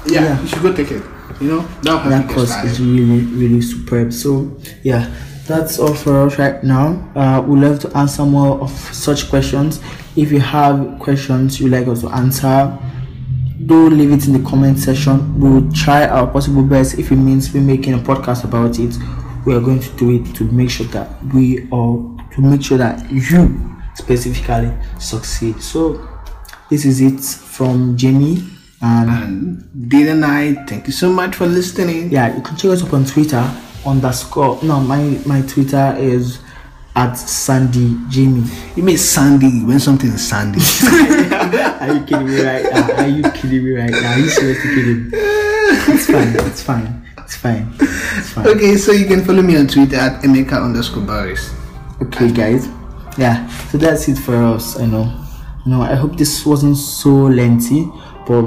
yeah, 0.06 0.22
Yeah. 0.24 0.42
you 0.42 0.48
should 0.48 0.62
go 0.62 0.72
take 0.74 0.92
it. 0.92 1.04
You 1.42 1.48
know, 1.48 1.62
that'll 1.82 2.00
help 2.00 2.06
you 2.06 2.10
that 2.28 2.30
course 2.36 2.56
is 2.64 2.80
really 2.80 3.22
really 3.26 3.62
superb 3.62 4.14
so 4.14 4.56
yeah 4.84 5.10
that's 5.48 5.80
all 5.80 5.94
for 5.96 6.22
us 6.28 6.38
right 6.38 6.64
now 6.64 7.10
uh 7.16 7.42
we'd 7.42 7.62
love 7.64 7.80
to 7.80 7.98
answer 7.98 8.24
more 8.24 8.60
of 8.62 8.70
such 8.94 9.28
questions 9.30 9.80
if 10.16 10.32
you 10.32 10.40
have 10.40 11.00
questions 11.00 11.60
you'd 11.60 11.72
like 11.72 11.88
us 11.88 12.02
to 12.02 12.10
answer 12.10 12.78
do 13.66 13.90
leave 13.90 14.12
it 14.12 14.28
in 14.28 14.34
the 14.34 14.50
comment 14.50 14.78
section 14.78 15.40
we'll 15.40 15.68
try 15.72 16.06
our 16.06 16.28
possible 16.28 16.62
best 16.64 17.00
if 17.00 17.12
it 17.12 17.16
means 17.16 17.52
we're 17.54 17.62
making 17.64 17.96
a 17.96 18.00
podcast 18.00 18.44
about 18.44 18.78
it 18.78 18.94
we 19.46 19.56
are 19.56 19.62
going 19.62 19.80
to 19.80 19.90
do 19.98 20.12
it 20.12 20.36
to 20.36 20.44
make 20.52 20.70
sure 20.70 20.86
that 20.88 21.10
we 21.34 21.68
all 21.72 22.21
to 22.42 22.50
make 22.50 22.64
sure 22.64 22.78
that 22.78 23.10
you 23.12 23.70
specifically 23.96 24.72
succeed 25.00 25.62
so 25.62 26.08
this 26.70 26.86
is 26.86 27.02
it 27.02 27.20
from 27.22 27.96
jamie 27.98 28.44
and 28.84 29.10
And 29.10 29.90
Data 29.90 30.16
Night, 30.16 30.68
thank 30.68 30.88
you 30.88 30.94
so 30.94 31.12
much 31.12 31.36
for 31.36 31.46
listening. 31.46 32.10
yeah, 32.12 32.36
you 32.36 32.42
can 32.42 32.58
check 32.58 32.72
us 32.72 32.82
up 32.82 32.92
on 32.94 33.06
Twitter 33.06 33.46
underscore. 33.86 34.58
No, 34.64 34.80
my 34.80 35.20
my 35.28 35.42
Twitter 35.46 35.94
is 36.00 36.40
at 36.96 37.14
Sandy 37.14 37.96
Jimmy. 38.10 38.50
You 38.76 38.82
mean 38.82 38.98
Sandy 38.98 39.64
when 39.64 39.80
something 39.80 40.10
is 40.10 40.28
Sandy. 40.28 40.58
Are 41.80 41.94
you 41.94 42.02
kidding 42.06 42.26
me 42.26 42.42
right 42.42 42.66
now? 42.74 42.92
Are 43.04 43.08
you 43.08 43.22
kidding 43.38 43.64
me 43.66 43.72
right 43.78 43.92
now? 43.92 44.14
Are 44.14 44.20
you 44.20 44.30
seriously 44.30 44.70
kidding? 44.74 45.04
me? 45.04 45.10
It's 45.14 46.08
fine. 46.10 46.34
It's 46.50 46.64
fine. 46.64 47.06
It's 47.20 47.36
fine. 47.36 47.74
It's 48.18 48.30
fine. 48.34 48.48
okay, 48.48 48.78
so 48.78 48.94
you 48.94 49.06
can 49.06 49.24
follow 49.24 49.44
me 49.44 49.58
on 49.58 49.68
Twitter 49.68 49.98
at 49.98 50.24
Emeka 50.24 50.58
underscore 50.58 51.04
Boris. 51.06 51.54
Okay, 52.02 52.32
guys. 52.32 52.68
Yeah. 53.18 53.48
So 53.70 53.78
that's 53.78 54.08
it 54.08 54.18
for 54.18 54.36
us. 54.36 54.80
I 54.80 54.86
know. 54.86 55.06
You 55.66 55.72
know. 55.72 55.82
I 55.82 55.96
hope 55.96 56.18
this 56.18 56.46
wasn't 56.46 56.78
so 56.78 57.10
lengthy, 57.10 57.86
but 58.26 58.46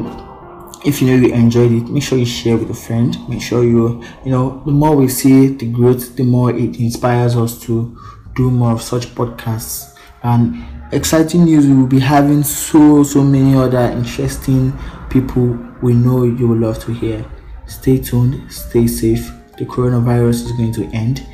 if 0.85 1.01
you 1.01 1.09
know 1.09 1.27
you 1.27 1.33
enjoyed 1.33 1.73
it 1.73 1.89
make 1.89 2.03
sure 2.03 2.19
you 2.19 2.27
share 2.27 2.59
with 2.59 2.71
a 2.71 2.75
friend 2.75 3.17
make 3.27 3.41
sure 3.41 3.65
you 3.65 4.03
you 4.23 4.31
know 4.31 4.63
the 4.67 4.71
more 4.71 4.95
we 4.95 5.09
see 5.09 5.49
the 5.49 5.67
growth 5.67 6.15
the 6.17 6.23
more 6.23 6.51
it 6.51 6.79
inspires 6.79 7.37
us 7.37 7.59
to 7.59 7.99
do 8.37 8.51
more 8.51 8.73
of 8.73 8.83
such 8.83 9.07
podcasts 9.15 9.97
and 10.25 10.63
exciting 10.93 11.45
news 11.45 11.67
we 11.67 11.75
will 11.75 11.87
be 11.87 11.99
having 11.99 12.43
so 12.43 13.03
so 13.03 13.23
many 13.25 13.57
other 13.57 13.91
interesting 13.93 14.73
people 15.09 15.59
we 15.81 15.95
know 15.95 16.25
you 16.25 16.47
will 16.47 16.59
love 16.59 16.79
to 16.79 16.93
hear 16.93 17.25
stay 17.67 17.97
tuned 17.97 18.53
stay 18.53 18.87
safe 18.87 19.31
the 19.57 19.65
coronavirus 19.65 20.45
is 20.45 20.53
going 20.53 20.73
to 20.73 20.85
end 20.93 21.27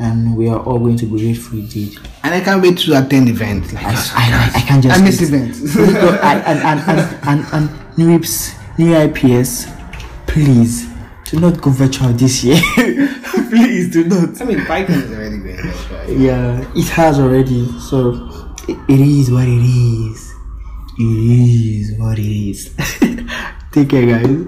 and 0.00 0.36
we 0.36 0.48
are 0.48 0.60
all 0.60 0.78
going 0.78 0.96
to 0.96 1.06
be 1.06 1.18
grateful 1.18 1.58
indeed 1.58 1.98
And 2.22 2.34
I 2.34 2.40
can't 2.40 2.62
wait 2.62 2.78
to 2.78 2.98
attend 3.04 3.28
events. 3.28 3.72
Like 3.72 3.84
I, 3.86 3.90
I, 3.92 4.50
I 4.54 4.60
can't 4.60 4.82
just 4.82 5.00
I 5.00 5.04
miss 5.04 5.20
wait. 5.20 5.28
events. 5.28 5.74
No, 5.76 6.18
I- 6.22 6.34
and, 6.50 6.58
and, 6.60 6.80
and, 6.90 7.18
and, 7.28 7.46
and 7.52 7.96
NeurIPS, 7.96 8.54
new 8.78 8.94
IPS, 8.94 9.66
please 10.26 10.86
do 11.24 11.40
not 11.40 11.60
go 11.60 11.70
virtual 11.70 12.08
this 12.12 12.42
year. 12.44 12.60
please 13.50 13.90
do 13.92 14.04
not. 14.04 14.40
I 14.40 14.44
mean, 14.44 14.64
Python 14.66 14.96
is 15.00 15.10
already 15.12 15.38
going 15.38 15.56
virtual. 15.56 16.12
Yeah, 16.20 16.72
it 16.74 16.88
has 16.90 17.18
already. 17.18 17.66
So 17.80 18.56
it, 18.68 18.78
it 18.88 19.00
is 19.00 19.30
what 19.30 19.46
it 19.48 19.62
is. 19.62 20.32
It 20.98 21.02
is 21.02 21.98
what 21.98 22.18
it 22.18 22.22
is. 22.50 22.74
Take 23.72 23.90
care, 23.90 24.06
guys. 24.06 24.46